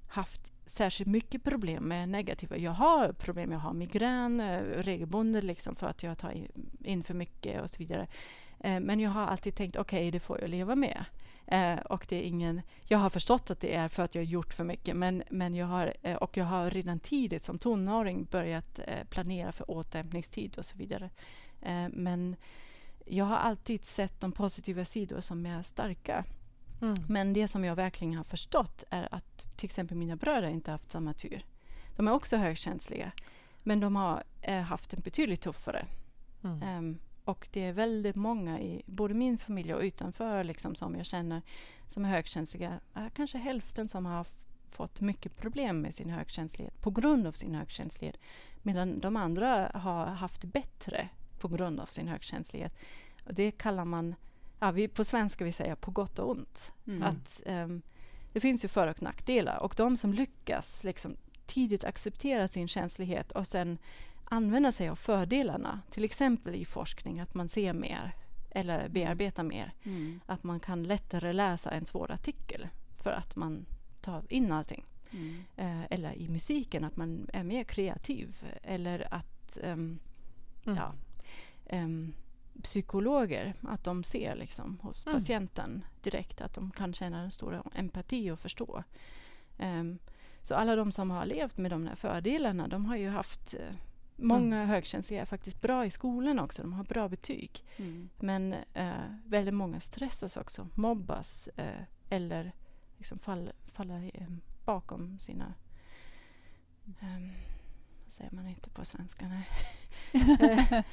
haft 0.08 0.54
särskilt 0.66 1.10
mycket 1.10 1.44
problem 1.44 1.84
med 1.84 2.10
negativa. 2.10 2.58
Jag 2.58 2.72
har 2.72 3.14
problem, 3.14 3.52
jag 3.52 3.60
har 3.60 3.74
migrän 3.74 4.40
eh, 4.40 4.62
regelbundet 4.62 5.44
liksom 5.44 5.76
för 5.76 5.88
att 5.88 6.04
jag 6.04 6.18
tar 6.18 6.34
in 6.84 7.04
för 7.04 7.14
mycket 7.14 7.62
och 7.62 7.70
så 7.70 7.78
vidare. 7.78 8.08
Eh, 8.60 8.80
men 8.80 9.00
jag 9.00 9.10
har 9.10 9.26
alltid 9.26 9.56
tänkt, 9.56 9.76
okej, 9.76 10.12
det 10.12 10.20
får 10.20 10.42
jag 10.42 10.50
leva 10.50 10.76
med. 10.76 11.06
Eh, 11.52 11.80
och 11.80 12.06
det 12.10 12.16
är 12.16 12.22
ingen, 12.22 12.62
jag 12.86 12.98
har 12.98 13.10
förstått 13.10 13.52
att 13.52 13.60
det 13.60 13.76
är 13.76 13.88
för 13.88 14.04
att 14.04 14.16
jag 14.16 14.22
har 14.22 14.28
gjort 14.28 14.54
för 14.54 14.64
mycket, 14.64 14.96
men, 14.96 15.24
men 15.30 15.56
jag 15.56 15.66
har, 15.66 15.94
eh, 16.02 16.16
och 16.16 16.38
jag 16.38 16.46
har 16.46 16.70
redan 16.70 17.00
tidigt 17.00 17.44
som 17.44 17.60
tonåring 17.60 18.28
börjat 18.32 18.80
eh, 18.80 19.08
planera 19.10 19.52
för 19.52 19.72
återhämtningstid 19.72 20.58
och 20.58 20.66
så 20.66 20.78
vidare. 20.78 21.10
Eh, 21.62 21.88
men 21.90 22.36
jag 23.06 23.26
har 23.26 23.38
alltid 23.38 23.86
sett 23.86 24.20
de 24.20 24.32
positiva 24.32 24.86
sidor 24.86 25.22
som 25.22 25.46
är 25.46 25.62
starka. 25.64 26.26
Mm. 26.82 26.96
Men 27.08 27.34
det 27.34 27.48
som 27.48 27.66
jag 27.66 27.76
verkligen 27.76 28.14
har 28.14 28.24
förstått 28.24 28.84
är 28.90 29.08
att 29.12 29.58
till 29.58 29.66
exempel 29.66 29.98
mina 29.98 30.16
bröder 30.16 30.50
inte 30.50 30.72
haft 30.72 30.92
samma 30.92 31.14
tur. 31.14 31.46
De 31.96 32.08
är 32.08 32.12
också 32.12 32.38
högkänsliga, 32.38 33.12
men 33.64 33.80
de 33.80 33.96
har 33.96 34.24
eh, 34.42 34.62
haft 34.62 34.94
en 34.94 35.02
betydligt 35.02 35.42
tuffare. 35.42 35.86
Mm. 36.44 36.62
Ehm, 36.64 37.00
och 37.30 37.48
det 37.52 37.66
är 37.66 37.74
väldigt 37.74 38.16
många 38.16 38.60
i 38.60 38.82
både 38.86 39.14
min 39.14 39.38
familj 39.38 39.74
och 39.74 39.82
utanför 39.82 40.44
liksom, 40.44 40.76
som 40.76 40.96
jag 40.96 41.06
känner 41.06 41.42
som 41.88 42.06
är 42.06 42.10
högkänsliga. 42.10 42.80
Kanske 43.14 43.38
hälften 43.38 43.88
som 43.88 44.06
har 44.06 44.28
fått 44.68 45.02
mycket 45.02 45.38
problem 45.38 45.82
med 45.82 45.94
sin 45.94 46.10
högkänslighet 46.10 46.82
på 46.82 46.92
grund 46.92 47.28
av 47.28 47.32
sin 47.32 47.56
högkänslighet. 47.56 48.18
Medan 48.62 49.00
de 49.00 49.16
andra 49.16 49.72
har 49.74 50.06
haft 50.06 50.44
bättre 50.44 51.10
på 51.40 51.48
grund 51.48 51.80
av 51.80 51.86
sin 51.86 52.08
högkänslighet. 52.08 52.76
Och 53.26 53.34
det 53.34 53.52
kallar 53.52 53.86
man, 53.86 54.16
ja, 54.60 54.72
vi, 54.72 54.88
på 54.88 55.04
svenska 55.04 55.46
vi 55.46 55.52
säger 55.52 55.76
på 55.76 55.92
gott 55.92 56.20
och 56.20 56.32
ont. 56.32 56.72
Mm. 56.88 57.04
Att 57.04 57.42
ehm, 57.46 57.82
det 58.34 58.40
finns 58.40 58.64
ju 58.64 58.68
för 58.68 58.88
och 58.88 59.02
nackdelar 59.02 59.58
och 59.58 59.74
de 59.78 59.98
som 59.98 60.14
lyckas 60.14 60.84
liksom 60.84 61.16
tidigt 61.46 61.84
acceptera 61.84 62.48
sin 62.48 62.68
känslighet 62.68 63.32
och 63.32 63.48
sen 63.48 63.78
använda 64.30 64.72
sig 64.72 64.90
av 64.90 64.96
fördelarna, 64.96 65.82
till 65.90 66.04
exempel 66.04 66.56
i 66.56 66.66
forskning, 66.66 67.20
att 67.20 67.34
man 67.34 67.50
ser 67.50 67.74
mer 67.74 68.16
eller 68.52 68.90
bearbetar 68.90 69.44
mer. 69.44 69.74
Mm. 69.84 70.20
Att 70.26 70.44
man 70.44 70.60
kan 70.60 70.84
lättare 70.84 71.34
läsa 71.34 71.72
en 71.72 71.86
svår 71.86 72.12
artikel 72.12 72.68
för 73.04 73.12
att 73.12 73.36
man 73.36 73.66
tar 74.02 74.24
in 74.30 74.52
allting. 74.52 74.86
Mm. 75.12 75.44
Eh, 75.58 75.84
eller 75.90 76.14
i 76.14 76.30
musiken, 76.30 76.84
att 76.84 76.98
man 76.98 77.30
är 77.34 77.44
mer 77.44 77.64
kreativ. 77.64 78.44
Eller 78.64 79.14
att 79.14 79.58
ehm, 79.64 80.00
Mm. 80.66 80.78
ja, 80.78 80.94
ehm, 81.66 82.14
psykologer, 82.64 83.54
att 83.62 83.84
de 83.84 84.04
ser 84.04 84.36
liksom 84.36 84.80
hos 84.82 85.06
Mm. 85.06 85.16
patienten 85.16 85.86
direkt 86.02 86.42
att 86.42 86.54
de 86.54 86.72
kan 86.72 86.94
känna 86.94 87.20
en 87.22 87.32
stor 87.32 87.62
empati 87.76 88.32
och 88.32 88.40
förstå. 88.40 88.84
Ehm, 89.58 90.00
så 90.44 90.56
alla 90.56 90.76
de 90.76 90.92
som 90.92 91.12
har 91.12 91.26
levt 91.26 91.58
med 91.58 91.72
de 91.72 91.88
här 91.88 91.96
fördelarna, 91.96 92.68
de 92.68 92.86
har 92.86 92.96
ju 92.98 93.10
haft 93.10 93.56
Många 94.22 94.66
högkänsliga 94.66 95.22
är 95.22 95.26
faktiskt 95.26 95.62
bra 95.62 95.86
i 95.86 95.90
skolan 95.90 96.40
också. 96.40 96.62
De 96.62 96.74
har 96.74 96.84
bra 96.84 97.10
betyg. 97.10 97.64
Mm. 97.78 98.10
Men 98.20 98.56
eh, 98.74 98.94
väldigt 99.26 99.54
många 99.54 99.80
stressas 99.80 100.38
också, 100.38 100.68
mobbas 100.76 101.48
eh, 101.56 101.82
eller 102.10 102.52
liksom 102.98 103.18
fall, 103.20 103.52
faller 103.74 104.12
eh, 104.14 104.28
bakom 104.66 105.20
sina... 105.20 105.54
Um, 106.86 107.32
vad 108.04 108.14
säger 108.14 108.32
man 108.32 108.48
inte 108.48 108.70
på 108.70 108.86
svenska? 108.86 109.28
Nej. 109.28 109.48
Eh, 110.40 110.84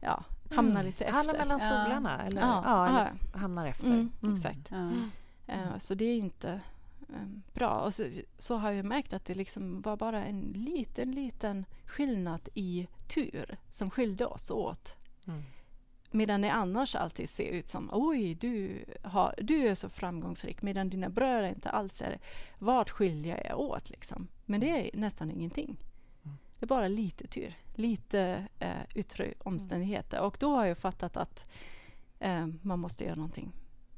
ja, 0.00 0.24
hamnar 0.50 0.82
lite 0.82 1.04
efter. 1.04 1.16
Hamnar 1.16 1.32
mellan 1.34 1.58
Ja. 1.62 1.66
stolarna? 1.68 2.22
Eller, 2.26 2.40
Ja, 2.40 2.62
ja, 2.64 2.88
eller 2.88 3.12
ja. 3.32 3.38
hamnar 3.38 3.66
efter? 3.66 3.86
Mm, 3.86 4.34
Exakt. 4.34 4.70
Ja. 4.70 4.90
Eh, 5.46 5.78
så 5.78 5.94
det 5.94 6.04
är 6.04 6.16
inte 6.18 6.50
eh, 6.50 6.58
bra. 7.52 7.80
Och 7.80 7.94
så, 7.94 8.10
så 8.38 8.56
har 8.56 8.70
jag 8.70 8.84
märkt 8.84 9.12
att 9.12 9.24
det 9.24 9.34
liksom 9.34 9.82
var 9.82 9.96
bara 9.96 10.24
en 10.24 10.40
liten, 10.40 11.10
liten 11.12 11.64
skillnad 11.84 12.48
i 12.54 12.86
tur 13.14 13.58
som 13.70 13.90
skilde 13.90 14.26
oss 14.26 14.50
åt. 14.50 14.94
Mm. 15.26 15.42
Medan 16.10 16.40
det 16.40 16.52
annars 16.52 16.94
alltid 16.94 17.28
ser 17.30 17.50
ut 17.50 17.68
som 17.68 17.90
oj, 17.92 18.34
du, 18.34 18.84
har, 19.02 19.34
du 19.38 19.68
är 19.68 19.74
så 19.74 19.88
framgångsrik 19.88 20.62
medan 20.62 20.90
dina 20.90 21.08
bröder 21.08 21.48
inte 21.48 21.70
alls 21.70 22.02
är 22.02 22.10
det. 22.10 22.18
Vad 22.58 22.90
skiljer 22.90 23.46
jag 23.48 23.60
åt 23.60 23.90
liksom? 23.90 24.28
Men 24.44 24.60
det 24.60 24.68
är 24.68 24.96
nästan 24.98 25.30
ingenting. 25.30 25.76
Mm. 26.24 26.36
Det 26.58 26.64
är 26.64 26.68
bara 26.68 26.88
lite 26.88 27.26
tur, 27.26 27.54
lite 27.74 28.48
eh, 28.58 28.82
yttre 28.94 29.34
omständigheter. 29.38 30.20
Och 30.20 30.36
då 30.40 30.54
har 30.54 30.66
jag 30.66 30.78
fattat 30.78 31.16
att 31.16 31.50
eh, 32.18 32.46
man 32.62 32.78
måste 32.78 33.04
göra 33.04 33.14
någonting 33.14 33.52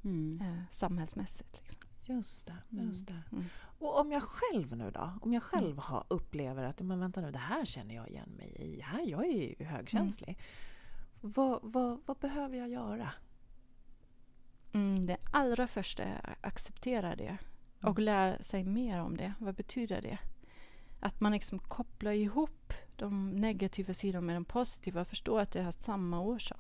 Mm. 0.05 0.41
eh, 0.41 0.63
samhällsmässigt. 0.71 1.61
Liksom. 1.61 1.81
Just 2.09 2.47
det. 2.47 2.57
Just 2.69 3.07
det. 3.07 3.23
Mm. 3.33 3.45
Och 3.79 4.01
om 4.01 4.13
jag 4.13 4.23
själv 4.23 4.77
nu 4.77 4.91
då? 4.91 5.13
Om 5.21 5.33
jag 5.33 5.43
själv 5.43 5.79
har, 5.79 6.05
upplever 6.09 6.65
att 6.65 6.81
men 6.81 7.01
vänta 7.01 7.21
nu, 7.21 7.31
det 7.31 7.39
här 7.39 7.65
känner 7.65 7.95
jag 7.95 8.09
igen 8.09 8.31
mig 8.37 8.57
i. 8.59 8.81
Här, 8.81 9.07
jag 9.07 9.27
är 9.27 9.59
ju 9.59 9.65
högkänslig. 9.65 10.39
Vad, 11.21 11.61
vad, 11.63 12.01
vad 12.07 12.17
behöver 12.17 12.57
jag 12.57 12.69
göra? 12.69 13.11
Mm, 14.73 15.07
det 15.07 15.17
allra 15.33 15.67
första 15.67 16.03
är 16.03 16.31
att 16.31 16.45
acceptera 16.45 17.17
det 17.17 17.39
och 17.83 17.99
lära 17.99 18.43
sig 18.43 18.65
mer 18.65 19.01
om 19.01 19.17
det. 19.17 19.35
Vad 19.39 19.55
betyder 19.55 20.03
det? 20.03 20.19
Att 21.01 21.21
man 21.21 21.33
liksom 21.33 21.59
kopplar 21.59 22.13
ihop 22.13 22.73
de 22.97 23.31
negativa 23.31 23.95
sidorna 23.95 24.27
med 24.27 24.37
de 24.37 24.45
positiva 24.45 25.01
och 25.01 25.09
förstår 25.09 25.41
att 25.41 25.53
det 25.53 25.63
har 25.63 25.73
samma 25.73 26.21
orsak. 26.21 26.58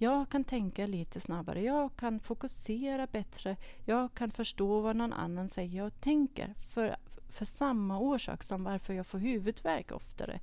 Jag 0.00 0.28
kan 0.28 0.44
tänka 0.44 0.86
lite 0.86 1.20
snabbare, 1.20 1.62
jag 1.62 1.96
kan 1.96 2.20
fokusera 2.20 3.06
bättre, 3.06 3.56
jag 3.84 4.14
kan 4.14 4.30
förstå 4.30 4.80
vad 4.80 4.96
någon 4.96 5.12
annan 5.12 5.48
säger 5.48 5.82
och 5.82 6.00
tänker 6.00 6.54
för, 6.68 6.96
för 7.28 7.44
samma 7.44 7.98
orsak 7.98 8.42
som 8.42 8.64
varför 8.64 8.94
jag 8.94 9.06
får 9.06 9.18
huvudvärk 9.18 9.92
oftare. 9.92 10.40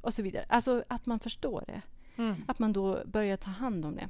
Och 0.00 0.14
så 0.14 0.22
vidare. 0.22 0.44
Alltså 0.48 0.84
att 0.88 1.06
man 1.06 1.20
förstår 1.20 1.64
det. 1.66 1.82
Mm. 2.16 2.44
Att 2.48 2.58
man 2.58 2.72
då 2.72 3.02
börjar 3.06 3.36
ta 3.36 3.50
hand 3.50 3.84
om 3.84 3.96
det. 3.96 4.08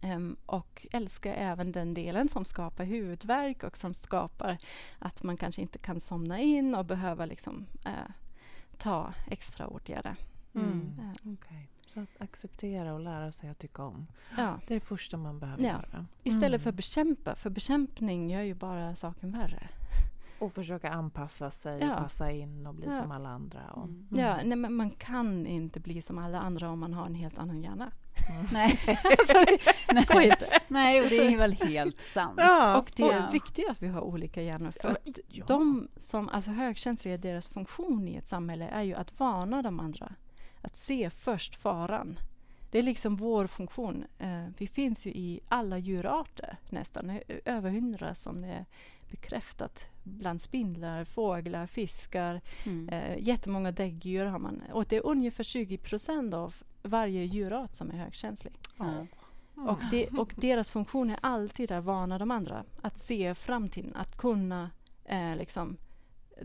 Ehm, 0.00 0.36
och 0.46 0.86
älska 0.92 1.34
även 1.34 1.72
den 1.72 1.94
delen 1.94 2.28
som 2.28 2.44
skapar 2.44 2.84
huvudvärk 2.84 3.62
och 3.62 3.76
som 3.76 3.94
skapar 3.94 4.58
att 4.98 5.22
man 5.22 5.36
kanske 5.36 5.62
inte 5.62 5.78
kan 5.78 6.00
somna 6.00 6.40
in 6.40 6.74
och 6.74 6.84
behöver 6.84 7.26
liksom, 7.26 7.66
eh, 7.84 8.10
ta 8.78 9.12
extra 9.26 9.68
åtgärder. 9.68 10.16
Mm. 10.54 10.92
Ja. 10.98 11.32
Okej. 11.32 11.68
Så 11.88 12.00
att 12.00 12.08
acceptera 12.22 12.94
och 12.94 13.00
lära 13.00 13.32
sig 13.32 13.50
att 13.50 13.58
tycka 13.58 13.82
om. 13.84 14.06
Ja. 14.36 14.60
Det 14.66 14.74
är 14.74 14.80
det 14.80 14.86
första 14.86 15.16
man 15.16 15.38
behöver 15.38 15.62
Ja. 15.62 15.68
göra. 15.68 16.06
Istället 16.22 16.62
för 16.62 16.70
Mm. 16.70 16.76
bekämpa, 16.76 17.34
för 17.34 17.50
bekämpning 17.50 18.30
gör 18.30 18.40
ju 18.42 18.54
bara 18.54 18.94
saken 18.94 19.32
värre. 19.32 19.68
Och 20.38 20.52
försöka 20.52 20.90
anpassa 20.90 21.50
sig, 21.50 21.80
Ja. 21.80 21.94
passa 21.96 22.30
in 22.30 22.66
och 22.66 22.74
bli 22.74 22.86
Ja. 22.90 23.02
som 23.02 23.10
alla 23.10 23.28
andra. 23.28 23.60
Och, 23.70 23.84
Mm. 23.84 24.06
Ja, 24.10 24.36
nej, 24.44 24.56
men 24.56 24.72
man 24.74 24.90
kan 24.90 25.46
inte 25.46 25.80
bli 25.80 26.02
som 26.02 26.18
alla 26.18 26.40
andra 26.40 26.70
om 26.70 26.78
man 26.78 26.92
har 26.94 27.06
en 27.06 27.14
helt 27.14 27.38
annan 27.38 27.62
hjärna. 27.62 27.90
Nej. 28.52 28.78
Nej. 29.92 30.04
Gå 30.08 30.20
inte. 30.20 30.46
Nej, 30.68 31.00
och 31.02 31.08
det 31.08 31.16
är 31.34 31.38
väl 31.38 31.52
helt 31.52 32.00
sant. 32.02 32.34
Ja. 32.36 32.78
Och 32.78 32.92
det 32.96 33.02
är 33.02 33.16
ja. 33.16 33.28
viktigt 33.32 33.68
att 33.70 33.82
vi 33.82 33.88
har 33.88 34.00
olika 34.00 34.42
hjärnor. 34.42 34.72
För 34.82 34.88
att 34.88 35.08
Ja. 35.28 35.44
de 35.48 35.88
som, 35.96 36.28
alltså 36.28 36.50
högkänsliga, 36.50 37.16
deras 37.16 37.48
funktion 37.48 38.08
i 38.08 38.14
ett 38.16 38.28
samhälle 38.28 38.68
är 38.68 38.82
ju 38.82 38.94
att 38.94 39.20
varna 39.20 39.62
de 39.62 39.80
andra. 39.80 40.12
Att 40.68 40.76
se 40.76 41.10
först 41.10 41.56
faran. 41.56 42.18
Det 42.70 42.78
är 42.78 42.82
liksom 42.82 43.16
vår 43.16 43.46
funktion. 43.46 44.04
Eh, 44.18 44.46
vi 44.58 44.66
finns 44.66 45.06
ju 45.06 45.10
i 45.10 45.40
alla 45.48 45.78
djurarter 45.78 46.56
nästan. 46.70 47.20
Över 47.44 47.70
hundra 47.70 48.14
som 48.14 48.40
det 48.40 48.48
är 48.48 48.64
bekräftat. 49.10 49.86
Bland 50.02 50.40
spindlar, 50.40 51.04
fåglar, 51.04 51.66
fiskar. 51.66 52.40
Mm. 52.66 52.88
Eh, 52.88 53.28
jättemånga 53.28 53.72
däggdjur 53.72 54.24
har 54.24 54.38
man. 54.38 54.62
Och 54.72 54.84
det 54.88 54.96
är 54.96 55.06
ungefär 55.06 55.44
20 55.44 55.78
procent 55.78 56.34
av 56.34 56.54
varje 56.82 57.24
djurart 57.24 57.74
som 57.74 57.90
är 57.90 57.94
högkänslig. 57.94 58.52
Ja. 58.76 59.06
Och, 59.54 59.80
det, 59.90 60.06
och 60.08 60.32
deras 60.36 60.70
funktion 60.70 61.10
är 61.10 61.18
alltid 61.22 61.72
att 61.72 61.84
varna 61.84 62.18
de 62.18 62.30
andra. 62.30 62.64
Att 62.82 62.98
se 62.98 63.34
framtiden, 63.34 63.96
att 63.96 64.16
kunna 64.16 64.70
eh, 65.04 65.36
liksom, 65.36 65.76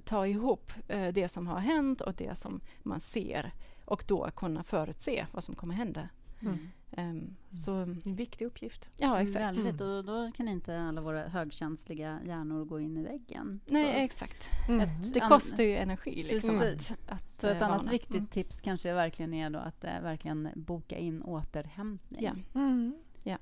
ta 0.05 0.27
ihop 0.27 0.71
eh, 0.87 1.07
det 1.13 1.27
som 1.27 1.47
har 1.47 1.59
hänt 1.59 2.01
och 2.01 2.13
det 2.13 2.35
som 2.37 2.61
man 2.83 2.99
ser. 2.99 3.53
Och 3.85 4.03
då 4.07 4.29
kunna 4.35 4.63
förutse 4.63 5.25
vad 5.31 5.43
som 5.43 5.55
kommer 5.55 5.75
hända. 5.75 6.09
Mm. 6.41 6.69
Ehm, 6.91 7.35
så, 7.51 7.75
En 7.75 8.15
viktig 8.15 8.45
uppgift. 8.45 8.89
ja, 8.97 9.21
exakt. 9.21 9.57
Väldigt, 9.57 9.81
och 9.81 10.05
då 10.05 10.31
kan 10.31 10.47
inte 10.47 10.81
alla 10.81 11.01
våra 11.01 11.27
högkänsliga 11.27 12.19
hjärnor 12.25 12.65
gå 12.65 12.79
in 12.79 12.97
i 12.97 13.03
väggen. 13.03 13.59
Nej, 13.65 13.93
så, 13.93 13.99
exakt. 13.99 14.47
ett 14.81 15.13
Det 15.13 15.19
kostar 15.19 15.63
ju 15.63 15.75
energi. 15.75 16.23
Liksom, 16.23 16.59
att, 16.59 17.01
att, 17.07 17.29
Så 17.29 17.47
ett 17.47 17.61
eh, 17.61 17.67
annat 17.67 17.77
varna. 17.77 17.91
viktigt 17.91 18.15
Mm. 18.15 18.27
tips 18.27 18.61
kanske 18.61 18.93
verkligen 18.93 19.33
är 19.33 19.49
då 19.49 19.59
att 19.59 19.83
eh, 19.83 20.01
verkligen 20.01 20.49
boka 20.55 20.97
in 20.97 21.21
återhämtning. 21.21 22.23
Ja. 22.23 22.59
Mm. 22.59 22.95
Ja. 23.23 23.37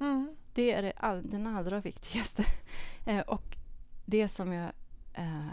Mm. 0.00 0.36
Det 0.54 0.72
är 0.72 0.82
det 0.82 0.92
all, 0.96 1.22
den 1.22 1.46
allra 1.46 1.80
viktigaste. 1.80 2.44
Eh, 3.06 3.20
och 3.20 3.56
det 4.04 4.28
som 4.28 4.52
jag 4.52 4.72
eh, 5.14 5.46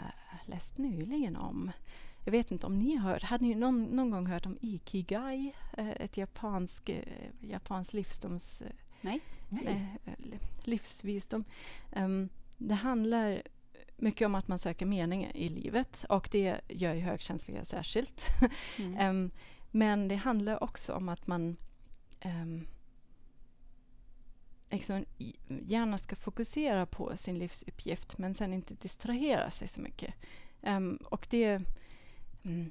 läst 0.46 0.78
nyligen 0.78 1.36
om. 1.36 1.70
Jag 2.28 2.32
vet 2.32 2.50
inte 2.50 2.66
om 2.66 2.78
ni 2.78 2.96
har 2.96 3.10
hört. 3.10 3.22
Hade 3.22 3.44
ni 3.44 3.54
någon, 3.54 3.84
någon 3.84 4.10
gång 4.10 4.26
hört 4.26 4.46
om 4.46 4.58
Ikigai? 4.60 5.52
Eh, 5.76 5.88
ett 5.90 6.16
japansk, 6.16 6.88
eh, 6.88 7.02
japansk 7.40 7.92
livsdoms... 7.92 8.62
Eh, 8.62 8.70
Nej. 9.00 9.20
li- 10.18 10.38
livsvisdom. 10.62 11.44
Ehm, 11.92 12.28
det 12.56 12.74
handlar 12.74 13.42
mycket 13.96 14.26
om 14.26 14.34
att 14.34 14.48
man 14.48 14.58
söker 14.58 14.86
mening 14.86 15.30
i 15.34 15.48
livet 15.48 16.04
och 16.08 16.28
det 16.32 16.60
gör 16.68 16.94
ju 16.94 17.00
högkänsliga 17.00 17.64
särskilt. 17.64 18.26
Mm. 18.78 18.96
Ehm, 18.98 19.30
men 19.70 20.08
det 20.08 20.16
handlar 20.16 20.62
också 20.62 20.92
om 20.92 21.08
att 21.08 21.26
man 21.26 21.56
um, 22.24 22.66
liksom, 24.70 25.04
gärna 25.66 25.98
ska 25.98 26.16
fokusera 26.16 26.86
på 26.86 27.16
sin 27.16 27.38
livsuppgift 27.38 28.18
men 28.18 28.34
sen 28.34 28.52
inte 28.52 28.74
distrahera 28.74 29.50
sig 29.50 29.68
så 29.68 29.80
mycket. 29.80 30.14
Ehm, 30.62 30.96
och 30.96 31.26
det... 31.30 31.62
Mm, 32.48 32.70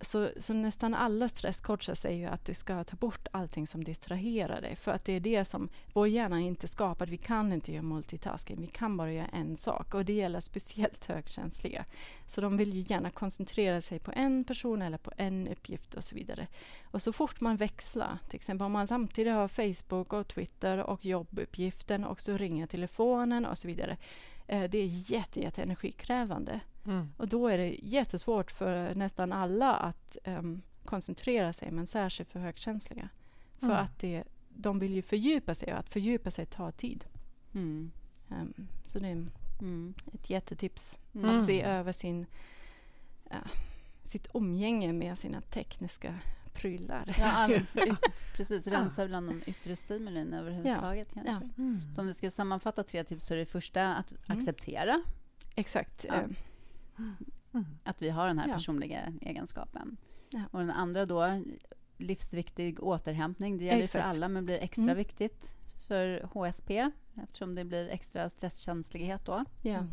så, 0.00 0.30
så 0.36 0.54
nästan 0.54 0.94
alla 0.94 1.28
stresscoacher 1.28 1.94
säger 1.94 2.18
ju 2.18 2.26
att 2.26 2.44
du 2.44 2.54
ska 2.54 2.84
ta 2.84 2.96
bort 2.96 3.28
allting 3.30 3.66
som 3.66 3.84
distraherar 3.84 4.60
dig. 4.60 4.76
För 4.76 4.92
att 4.92 5.04
det 5.04 5.12
är 5.12 5.20
det 5.20 5.44
som 5.44 5.68
vår 5.92 6.08
hjärna 6.08 6.40
är 6.40 6.46
inte 6.46 6.68
skapad. 6.68 7.10
Vi 7.10 7.16
kan 7.16 7.52
inte 7.52 7.72
göra 7.72 7.82
multitasking. 7.82 8.60
Vi 8.60 8.66
kan 8.66 8.96
bara 8.96 9.12
göra 9.12 9.26
en 9.26 9.56
sak. 9.56 9.94
Och 9.94 10.04
det 10.04 10.12
gäller 10.12 10.40
speciellt 10.40 11.04
högkänsliga. 11.04 11.84
Så 12.26 12.40
de 12.40 12.56
vill 12.56 12.74
ju 12.74 12.84
gärna 12.88 13.10
koncentrera 13.10 13.80
sig 13.80 13.98
på 13.98 14.12
en 14.14 14.44
person 14.44 14.82
eller 14.82 14.98
på 14.98 15.12
en 15.16 15.48
uppgift 15.48 15.94
och 15.94 16.04
så 16.04 16.14
vidare. 16.14 16.46
Och 16.84 17.02
så 17.02 17.12
fort 17.12 17.40
man 17.40 17.56
växlar, 17.56 18.18
till 18.28 18.36
exempel 18.36 18.64
om 18.64 18.72
man 18.72 18.86
samtidigt 18.86 19.32
har 19.32 19.48
Facebook 19.48 20.12
och 20.12 20.28
Twitter 20.28 20.78
och 20.78 21.04
jobbuppgiften 21.04 22.04
och 22.04 22.20
så 22.20 22.36
ringer 22.36 22.66
telefonen 22.66 23.46
och 23.46 23.58
så 23.58 23.68
vidare. 23.68 23.96
Eh, 24.46 24.70
det 24.70 24.78
är 24.78 25.10
jätte, 25.12 25.40
jätte 25.40 25.62
energikrävande. 25.62 26.60
Mm. 26.88 27.12
Och 27.16 27.28
då 27.28 27.48
är 27.48 27.58
det 27.58 27.76
jättesvårt 27.82 28.50
för 28.50 28.94
nästan 28.94 29.32
alla 29.32 29.74
att 29.76 30.16
ehm, 30.24 30.62
koncentrera 30.84 31.52
sig, 31.52 31.70
men 31.70 31.86
särskilt 31.86 32.30
för 32.30 32.40
högkänsliga. 32.40 33.08
För 33.58 33.66
Mm. 33.66 33.78
att 33.78 33.98
det, 33.98 34.24
de 34.48 34.78
vill 34.78 34.92
ju 34.94 35.02
fördjupa 35.02 35.54
sig 35.54 35.72
och 35.72 35.78
att 35.78 35.88
fördjupa 35.88 36.30
sig 36.30 36.46
tar 36.46 36.70
tid. 36.72 37.04
Mm. 37.54 37.90
Ehm, 38.30 38.68
så 38.84 38.98
det 38.98 39.08
är 39.08 39.26
Mm. 39.60 39.94
ett 40.12 40.30
jättetips. 40.30 41.00
Mm. 41.14 41.36
Att 41.36 41.44
se 41.44 41.62
över 41.62 41.92
sin, 41.92 42.26
eh, 43.30 43.36
sitt 44.02 44.28
umgänge 44.34 44.92
med 44.92 45.18
sina 45.18 45.40
tekniska 45.40 46.14
prylar. 46.52 47.04
Ja, 47.18 47.48
precis, 48.36 48.66
rensa 48.66 49.06
bland 49.06 49.28
de 49.28 49.42
yttre 49.46 49.76
stimulin 49.76 50.32
överhuvudtaget. 50.34 51.08
Kanske. 51.14 51.32
Ja. 51.32 51.62
Mm. 51.62 51.80
Så 51.94 52.00
om 52.00 52.06
vi 52.06 52.14
ska 52.14 52.30
sammanfatta 52.30 52.82
tre 52.84 53.04
tips 53.04 53.26
så 53.26 53.34
är 53.34 53.38
det 53.38 53.46
första 53.46 53.94
att 53.94 54.12
acceptera 54.26 55.02
Exakt. 55.54 56.04
Ja. 56.08 56.14
ehm, 56.14 56.34
Mm. 57.52 57.66
att 57.84 58.02
vi 58.02 58.10
har 58.10 58.26
den 58.26 58.38
här 58.38 58.48
Ja. 58.48 58.54
personliga 58.54 59.12
egenskapen. 59.20 59.96
Ja. 60.30 60.42
Och 60.50 60.58
den 60.60 60.70
andra 60.70 61.06
då, 61.06 61.42
livsviktig 61.98 62.82
återhämtning. 62.82 63.58
Det 63.58 63.64
gäller 63.64 63.86
för 63.86 63.98
Exakt. 63.98 64.06
alla, 64.16 64.28
men 64.28 64.44
blir 64.44 64.58
extra 64.58 64.82
Mm. 64.82 64.96
viktigt 64.96 65.54
för 65.88 66.22
HSP 66.32 66.90
eftersom 67.22 67.54
det 67.54 67.64
blir 67.64 67.88
extra 67.88 68.28
stresskänslighet 68.28 69.24
då. 69.24 69.44
ja. 69.62 69.70
Mm. 69.74 69.86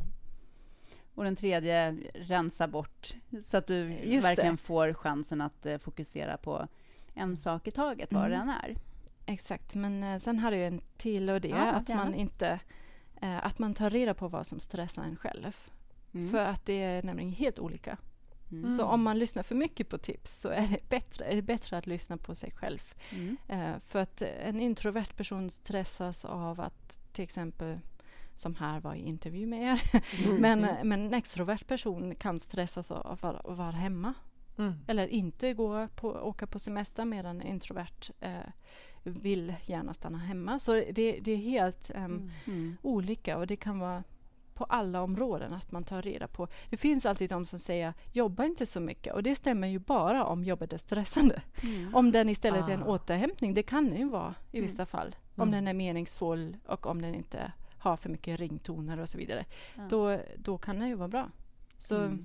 Och 1.16 1.24
den 1.24 1.36
tredje, 1.36 1.92
rensa 2.14 2.68
bort 2.68 3.16
så 3.44 3.58
att 3.58 3.68
du 3.68 3.94
Just 4.04 4.26
verkligen 4.26 4.56
det. 4.56 4.62
får 4.62 4.94
chansen 4.94 5.42
att 5.42 5.66
eh, 5.66 5.78
fokusera 5.78 6.38
på 6.38 6.68
en 7.14 7.38
sak 7.38 7.68
i 7.68 7.72
taget, 7.72 8.14
vad 8.14 8.26
Mm. 8.26 8.32
det 8.32 8.44
än 8.44 8.50
är. 8.50 8.76
Exakt, 9.26 9.76
men 9.76 10.04
eh, 10.04 10.18
sen 10.18 10.40
har 10.40 10.52
du 10.52 10.58
en 10.58 10.82
till 10.98 11.30
och 11.30 11.42
det 11.42 11.48
Ja, 11.48 11.56
är 11.58 11.74
att 11.74 11.88
man 11.90 12.14
inte 12.16 12.60
eh, 13.22 13.46
att 13.46 13.60
man 13.60 13.74
tar 13.74 13.90
reda 13.90 14.14
på 14.14 14.28
vad 14.28 14.46
som 14.48 14.60
stressar 14.60 15.04
en 15.04 15.16
själv. 15.16 15.56
Mm. 16.16 16.32
För 16.32 16.46
att 16.46 16.66
det 16.66 16.84
är 16.84 17.04
nämligen 17.04 17.32
helt 17.32 17.60
olika. 17.60 17.98
Mm. 18.52 18.72
Så 18.72 18.86
om 18.86 19.04
man 19.04 19.20
lyssnar 19.20 19.44
för 19.44 19.56
mycket 19.56 19.90
på 19.90 19.98
tips 19.98 20.42
så 20.42 20.50
är 20.50 20.68
det 20.68 20.90
bättre, 20.90 21.26
är 21.26 21.36
det 21.36 21.42
bättre 21.42 21.78
att 21.78 21.88
lyssna 21.88 22.18
på 22.18 22.36
sig 22.36 22.52
själv. 22.52 22.94
Mm. 23.10 23.38
Eh, 23.48 23.80
för 23.88 24.00
att 24.00 24.22
en 24.22 24.60
introvert 24.60 25.16
person 25.18 25.50
stressas 25.50 26.26
av 26.26 26.62
att 26.62 26.98
till 27.12 27.24
exempel 27.24 27.80
som 28.36 28.56
här 28.56 28.80
var 28.80 28.96
i 28.96 29.00
intervju 29.00 29.48
med 29.48 29.62
er. 29.62 29.82
Mm. 30.26 30.36
Men, 30.42 30.88
men 30.88 31.06
en 31.06 31.14
extrovert 31.14 31.68
person 31.68 32.16
kan 32.16 32.40
stressas 32.40 32.92
av 32.92 33.26
att 33.26 33.58
vara, 33.58 33.72
hemma. 33.72 34.14
Mm. 34.58 34.74
Eller 34.88 35.08
inte 35.08 35.54
gå 35.54 35.88
på, 35.88 36.10
åka 36.10 36.48
på 36.48 36.60
semester 36.60 37.06
medan 37.06 37.42
en 37.42 37.48
introvert 37.48 38.12
eh, 38.20 38.40
vill 39.04 39.56
gärna 39.66 39.94
stanna 39.94 40.18
hemma. 40.18 40.60
Så 40.60 40.74
det, 40.74 41.20
det 41.22 41.32
är 41.32 41.38
helt. 41.38 41.92
Mm. 41.96 42.78
olika 42.82 43.38
och 43.38 43.48
det 43.48 43.56
kan 43.56 43.80
vara 43.80 44.04
på 44.56 44.64
alla 44.64 45.02
områden 45.02 45.54
att 45.54 45.72
man 45.72 45.84
tar 45.84 46.02
reda 46.02 46.28
på. 46.28 46.48
Det 46.70 46.78
finns 46.78 47.06
alltid 47.06 47.30
de 47.30 47.46
som 47.46 47.60
säger 47.60 47.94
jobba 48.14 48.46
inte 48.46 48.66
så 48.66 48.80
mycket 48.80 49.14
och 49.14 49.24
det 49.24 49.36
stämmer 49.36 49.68
ju 49.68 49.80
bara 49.80 50.26
om 50.26 50.44
jobbet 50.44 50.74
är 50.74 50.78
stressande. 50.78 51.42
Mm. 51.64 51.96
Om 51.96 52.12
den 52.12 52.30
istället 52.30 52.68
är 52.70 52.74
en 52.74 52.84
Ah. 52.84 52.86
återhämtning, 52.86 53.54
det 53.54 53.64
kan 53.64 53.90
det 53.90 53.96
ju 53.98 54.10
vara 54.10 54.36
i 54.52 54.58
Mm. 54.58 54.70
vissa 54.72 54.86
fall. 54.86 55.16
Om 55.36 55.42
Mm. 55.48 55.52
den 55.52 55.68
är 55.68 55.74
meningsfull 55.74 56.58
och 56.66 56.86
om 56.86 57.02
den 57.02 57.16
inte 57.16 57.52
har 57.80 57.98
för 57.98 58.10
mycket 58.10 58.40
ringtoner 58.40 59.00
och 59.00 59.10
så 59.10 59.18
vidare. 59.18 59.46
Ja. 59.76 59.82
Då, 59.90 60.20
då 60.38 60.58
kan 60.58 60.80
det 60.80 60.88
ju 60.88 60.96
vara 60.96 61.08
bra. 61.08 61.30
Så 61.80 61.96
Mm. 62.02 62.20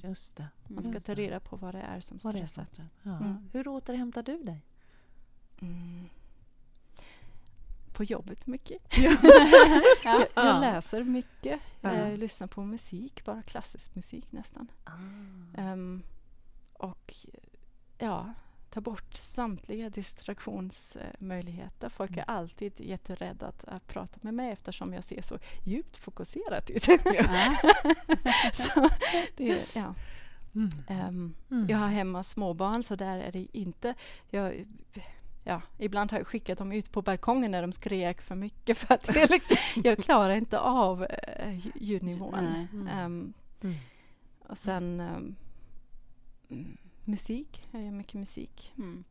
Man 0.69 0.83
ska 0.83 1.01
ta 1.01 1.15
reda 1.15 1.41
på 1.41 1.57
vad 1.57 1.75
det 1.75 1.81
är 1.81 2.01
som 2.01 2.19
det 2.19 2.29
är 2.29 2.33
stressar. 2.33 2.65
som 2.65 2.75
stress. 2.75 2.87
Ja. 3.03 3.17
Mm. 3.17 3.49
Hur 3.53 3.69
återhämtar 3.69 4.23
du 4.23 4.43
dig? 4.43 4.61
Mm. 8.01 8.07
På 8.07 8.13
jobbet 8.13 8.47
mycket. 8.47 8.79
Ja. 8.99 9.11
Jag, 10.05 10.21
Ja. 10.21 10.27
jag 10.35 10.61
läser 10.61 11.05
mycket. 11.05 11.61
Ja. 11.81 11.95
Jag 11.95 12.19
lyssnar 12.19 12.47
på 12.47 12.65
musik, 12.65 13.25
bara 13.25 13.43
klassisk 13.43 13.95
musik 13.95 14.33
nästan. 14.33 14.71
Ah. 14.85 14.91
Ehm, 15.61 16.03
och 16.73 17.15
ja, 17.99 18.35
ta 18.71 18.81
bort 18.81 19.15
samtliga 19.15 19.91
distraktionsmöjligheter. 19.91 21.89
Folk 21.89 22.17
är 22.17 22.25
alltid 22.31 22.81
jätterädda 22.81 23.47
att, 23.47 23.65
att 23.65 23.87
prata 23.87 24.19
med 24.23 24.35
mig 24.35 24.51
eftersom 24.53 24.93
jag 24.95 25.05
ser 25.05 25.23
så 25.23 25.39
djupt 25.65 25.97
fokuserad 25.97 26.71
ut. 26.71 26.89
Ja. 26.89 26.95
så 28.53 28.89
det, 29.37 29.75
ja. 29.75 29.95
Mm. 30.55 30.71
Ehm, 30.89 31.35
Mm. 31.51 31.69
jag 31.69 31.79
har 31.79 31.89
hemma 31.89 32.23
småbarn 32.23 32.83
så 32.83 32.97
där 32.97 33.19
är 33.19 33.33
det 33.33 33.47
inte. 33.59 33.95
Jag, 34.31 34.67
ja, 35.45 35.63
ibland 35.79 36.11
har 36.11 36.19
jag 36.19 36.27
skickat 36.27 36.59
dem 36.59 36.73
ut 36.73 36.93
på 36.93 37.03
balkongen 37.03 37.51
när 37.51 37.63
de 37.63 37.73
skrek 37.73 38.21
för 38.21 38.35
mycket 38.35 38.79
för 38.79 38.95
att 38.95 39.03
det 39.03 39.21
är 39.23 39.29
liksom, 39.29 39.57
jag 39.85 39.99
klarar 39.99 40.35
inte 40.35 40.59
av 40.61 41.07
lj- 41.39 41.73
ljudnivån. 41.81 42.35
Mm. 42.73 42.87
Ehm, 42.89 43.33
Mm. 43.63 43.77
och 44.49 44.59
sen 44.59 45.01
mm, 45.01 46.77
musik. 47.05 47.69
Jag 47.71 47.83
gör 47.83 47.91
mycket 47.91 48.15
musik. 48.15 48.73
Mm. 48.79 49.05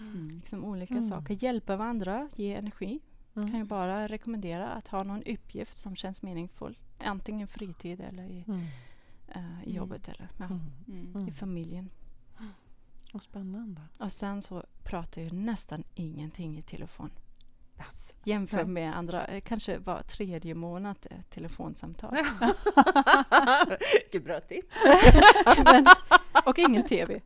Mm. 0.00 0.28
Liksom 0.36 0.64
olika 0.64 0.94
Mm. 0.94 1.02
saker. 1.08 1.44
Hjälpa 1.44 1.76
varandra, 1.76 2.28
ge 2.36 2.54
energi. 2.54 3.00
Mm. 3.36 3.50
Kan 3.50 3.58
jag 3.58 3.68
bara 3.68 4.08
rekommendera 4.08 4.68
att 4.68 4.88
ha 4.88 5.02
någon 5.02 5.22
uppgift 5.22 5.76
som 5.76 5.96
känns 5.96 6.22
meningsfull. 6.22 6.78
Antingen 7.04 7.48
fritid 7.48 8.00
eller 8.00 8.22
i, 8.24 8.44
Mm. 8.48 8.60
eh, 9.28 9.40
i 9.40 9.70
Mm. 9.70 9.74
jobbet 9.76 10.08
eller 10.08 10.28
ja, 10.38 10.48
i 11.28 11.32
familjen. 11.32 11.90
Vad 13.12 13.22
spännande. 13.22 13.80
Och 14.00 14.12
sen 14.12 14.42
så 14.42 14.64
pratar 14.84 15.22
jag 15.22 15.32
nästan 15.32 15.84
ingenting 15.94 16.58
i 16.58 16.62
telefon. 16.62 17.10
Yes. 17.78 18.14
Jämför 18.24 18.56
Nej. 18.56 18.66
med 18.66 18.96
andra, 18.96 19.24
eh, 19.24 19.40
kanske 19.40 19.78
var 19.78 20.02
tredje 20.02 20.54
månad 20.54 20.96
eh, 21.10 21.16
telefonsamtal. 21.30 22.14
Vilket 24.02 24.24
bra 24.24 24.40
tips. 24.40 24.76
Men, 25.64 25.86
och 26.46 26.58
ingen 26.58 26.84
TV. 26.84 27.20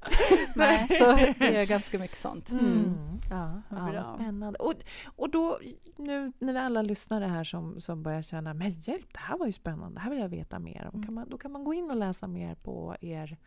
Nej. 0.55 0.88
Så 0.88 1.12
det 1.14 1.57
är 1.57 1.68
ganska 1.68 1.99
mycket 1.99 2.18
sånt. 2.18 2.51
Mm. 2.51 3.18
Ja, 3.31 3.62
ja 3.70 3.77
Bra. 3.77 3.92
vad 3.92 4.07
spännande. 4.07 4.59
Och, 4.59 4.75
och 5.16 5.31
då, 5.31 5.61
nu 5.96 6.33
när 6.38 6.53
vi 6.53 6.59
alla 6.59 6.83
lyssnare 6.83 7.25
här 7.25 7.44
som, 7.44 7.81
som 7.81 8.03
börjar 8.03 8.22
känna, 8.22 8.55
men 8.55 8.70
hjälp, 8.70 9.12
det 9.12 9.20
här 9.20 9.38
var 9.38 9.46
ju 9.46 9.53
spännande, 9.53 9.94
det 9.94 10.01
här 10.01 10.11
vill 10.11 10.20
jag 10.20 10.29
veta 10.29 10.59
mer 10.59 10.88
om. 10.92 10.94
Mm. 10.94 11.07
Kan 11.07 11.14
man, 11.14 11.29
då 11.29 11.38
kan 11.38 11.53
man 11.53 11.64
gå 11.64 11.75
in 11.75 11.90
och 11.90 11.96
läsa 11.96 12.27
mer 12.27 12.55
på 12.55 12.96
er 13.01 13.38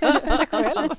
Tack 0.26 0.50
själv. 0.50 0.90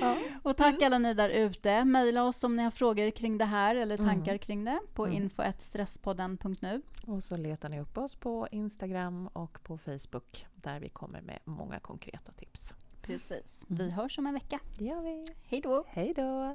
Ja. 0.00 0.16
Och 0.42 0.56
tack 0.56 0.82
alla 0.82 0.98
ni 0.98 1.14
där 1.14 1.28
ute. 1.30 1.84
Mejla 1.84 2.24
oss 2.24 2.44
om 2.44 2.56
ni 2.56 2.62
har 2.62 2.70
frågor 2.70 3.10
kring 3.10 3.38
det 3.38 3.44
här 3.44 3.74
eller 3.74 3.96
tankar 3.96 4.32
Mm. 4.32 4.38
kring 4.38 4.64
det 4.64 4.80
på 4.94 5.06
Mm. 5.06 5.16
info.stresspodden.nu. 5.22 6.82
Och 7.06 7.22
så 7.22 7.36
letar 7.36 7.68
ni 7.68 7.80
upp 7.80 7.98
oss 7.98 8.14
på 8.16 8.48
Instagram 8.52 9.26
och 9.32 9.62
på 9.62 9.78
Facebook 9.78 10.46
där 10.54 10.80
vi 10.80 10.88
kommer 10.88 11.20
med 11.20 11.38
många 11.44 11.78
konkreta 11.80 12.32
tips. 12.32 12.74
Precis. 13.02 13.62
Mm. 13.70 13.78
Vi 13.84 13.90
hörs 13.90 14.18
om 14.18 14.26
en 14.26 14.34
vecka. 14.34 14.60
Det 14.78 14.84
gör 14.84 15.00
vi. 15.02 15.24
Hej 15.48 15.60
då! 15.60 15.84
Hej 15.88 16.12
då! 16.16 16.54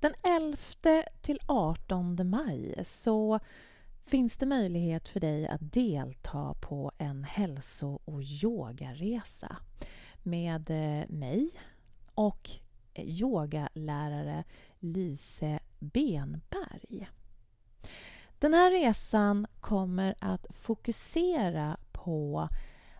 Den 0.00 0.12
11 0.22 0.56
till 1.22 1.38
18 1.46 2.30
maj 2.30 2.74
så 2.84 3.40
finns 4.06 4.36
det 4.36 4.46
möjlighet 4.46 5.08
för 5.08 5.20
dig 5.20 5.48
att 5.48 5.72
delta 5.72 6.54
på 6.60 6.92
en 6.98 7.24
hälso 7.24 8.00
och 8.04 8.22
yogaresa 8.22 9.56
med 10.22 10.70
eh, 10.70 11.08
mig 11.08 11.50
och 12.14 12.50
eh, 12.94 13.04
yogalärare 13.04 14.44
Lise 14.78 15.58
Benberg. 15.78 17.08
Den 18.38 18.54
här 18.54 18.70
resan 18.70 19.46
kommer 19.60 20.14
att 20.20 20.46
fokusera 20.50 21.76
på 21.92 22.48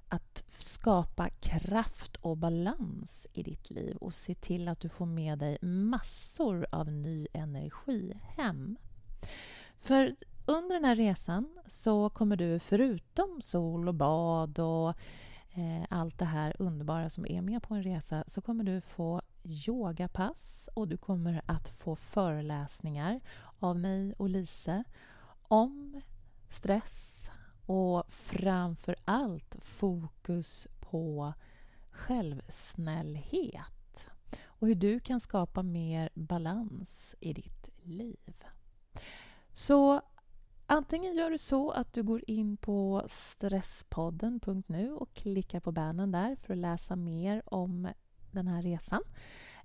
att 0.08 0.44
skapa 0.58 1.28
kraft 1.28 2.16
och 2.16 2.36
balans 2.36 3.26
i 3.32 3.42
ditt 3.42 3.70
liv 3.70 3.96
och 3.96 4.14
se 4.14 4.34
till 4.34 4.68
att 4.68 4.80
du 4.80 4.88
får 4.88 5.06
med 5.06 5.38
dig 5.38 5.58
massor 5.62 6.66
av 6.72 6.92
ny 6.92 7.26
energi 7.32 8.18
hem. 8.36 8.76
För 9.76 10.14
under 10.46 10.74
den 10.74 10.84
här 10.84 10.96
resan 10.96 11.58
så 11.66 12.10
kommer 12.10 12.36
du 12.36 12.58
förutom 12.58 13.42
sol 13.42 13.88
och 13.88 13.94
bad 13.94 14.58
och 14.58 14.88
eh, 15.54 15.84
allt 15.90 16.18
det 16.18 16.24
här 16.24 16.56
underbara 16.58 17.10
som 17.10 17.26
är 17.26 17.42
med 17.42 17.62
på 17.62 17.74
en 17.74 17.82
resa 17.82 18.24
så 18.26 18.40
kommer 18.40 18.64
du 18.64 18.80
få 18.80 19.22
yogapass 19.44 20.68
och 20.74 20.88
du 20.88 20.96
kommer 20.96 21.42
att 21.46 21.68
få 21.68 21.96
föreläsningar 21.96 23.20
av 23.58 23.78
mig 23.78 24.14
och 24.18 24.30
Lise 24.30 24.84
om 25.42 26.00
stress 26.48 27.30
och 27.66 28.04
framför 28.08 28.96
allt 29.04 29.56
fokus 29.62 30.68
på 30.80 31.32
självsnällhet 31.90 34.10
och 34.44 34.66
hur 34.66 34.74
du 34.74 35.00
kan 35.00 35.20
skapa 35.20 35.62
mer 35.62 36.10
balans 36.14 37.14
i 37.20 37.32
ditt 37.32 37.70
liv. 37.82 38.44
Så 39.52 40.02
antingen 40.66 41.14
gör 41.14 41.30
du 41.30 41.38
så 41.38 41.70
att 41.70 41.92
du 41.92 42.02
går 42.02 42.22
in 42.26 42.56
på 42.56 43.02
stresspodden.nu 43.08 44.92
och 44.92 45.14
klickar 45.14 45.60
på 45.60 45.72
bannern 45.72 46.12
där 46.12 46.36
för 46.36 46.52
att 46.52 46.58
läsa 46.58 46.96
mer 46.96 47.42
om 47.46 47.88
den 48.30 48.46
här 48.46 48.62
resan. 48.62 49.02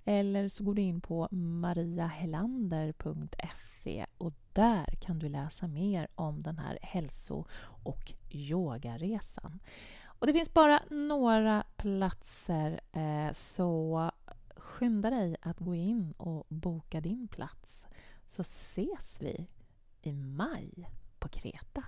Eller 0.04 0.48
så 0.48 0.64
går 0.64 0.74
du 0.74 0.82
in 0.82 1.00
på 1.00 1.28
mariahelander.se 1.30 4.06
och 4.18 4.32
där 4.52 4.86
kan 5.00 5.18
du 5.18 5.28
läsa 5.28 5.66
mer 5.66 6.08
om 6.14 6.42
den 6.42 6.58
här 6.58 6.78
hälso 6.82 7.44
och 7.84 8.12
yogaresan. 8.30 9.60
Och 10.04 10.26
det 10.26 10.32
finns 10.32 10.54
bara 10.54 10.80
några 10.90 11.64
platser 11.76 12.80
eh, 12.92 13.32
så 13.32 14.10
skynda 14.56 15.10
dig 15.10 15.36
att 15.42 15.58
gå 15.58 15.74
in 15.74 16.12
och 16.12 16.46
boka 16.48 17.00
din 17.00 17.28
plats 17.28 17.86
så 18.26 18.42
ses 18.42 19.16
vi 19.20 19.46
i 20.02 20.12
maj 20.12 20.70
på 21.18 21.28
Kreta. 21.28 21.84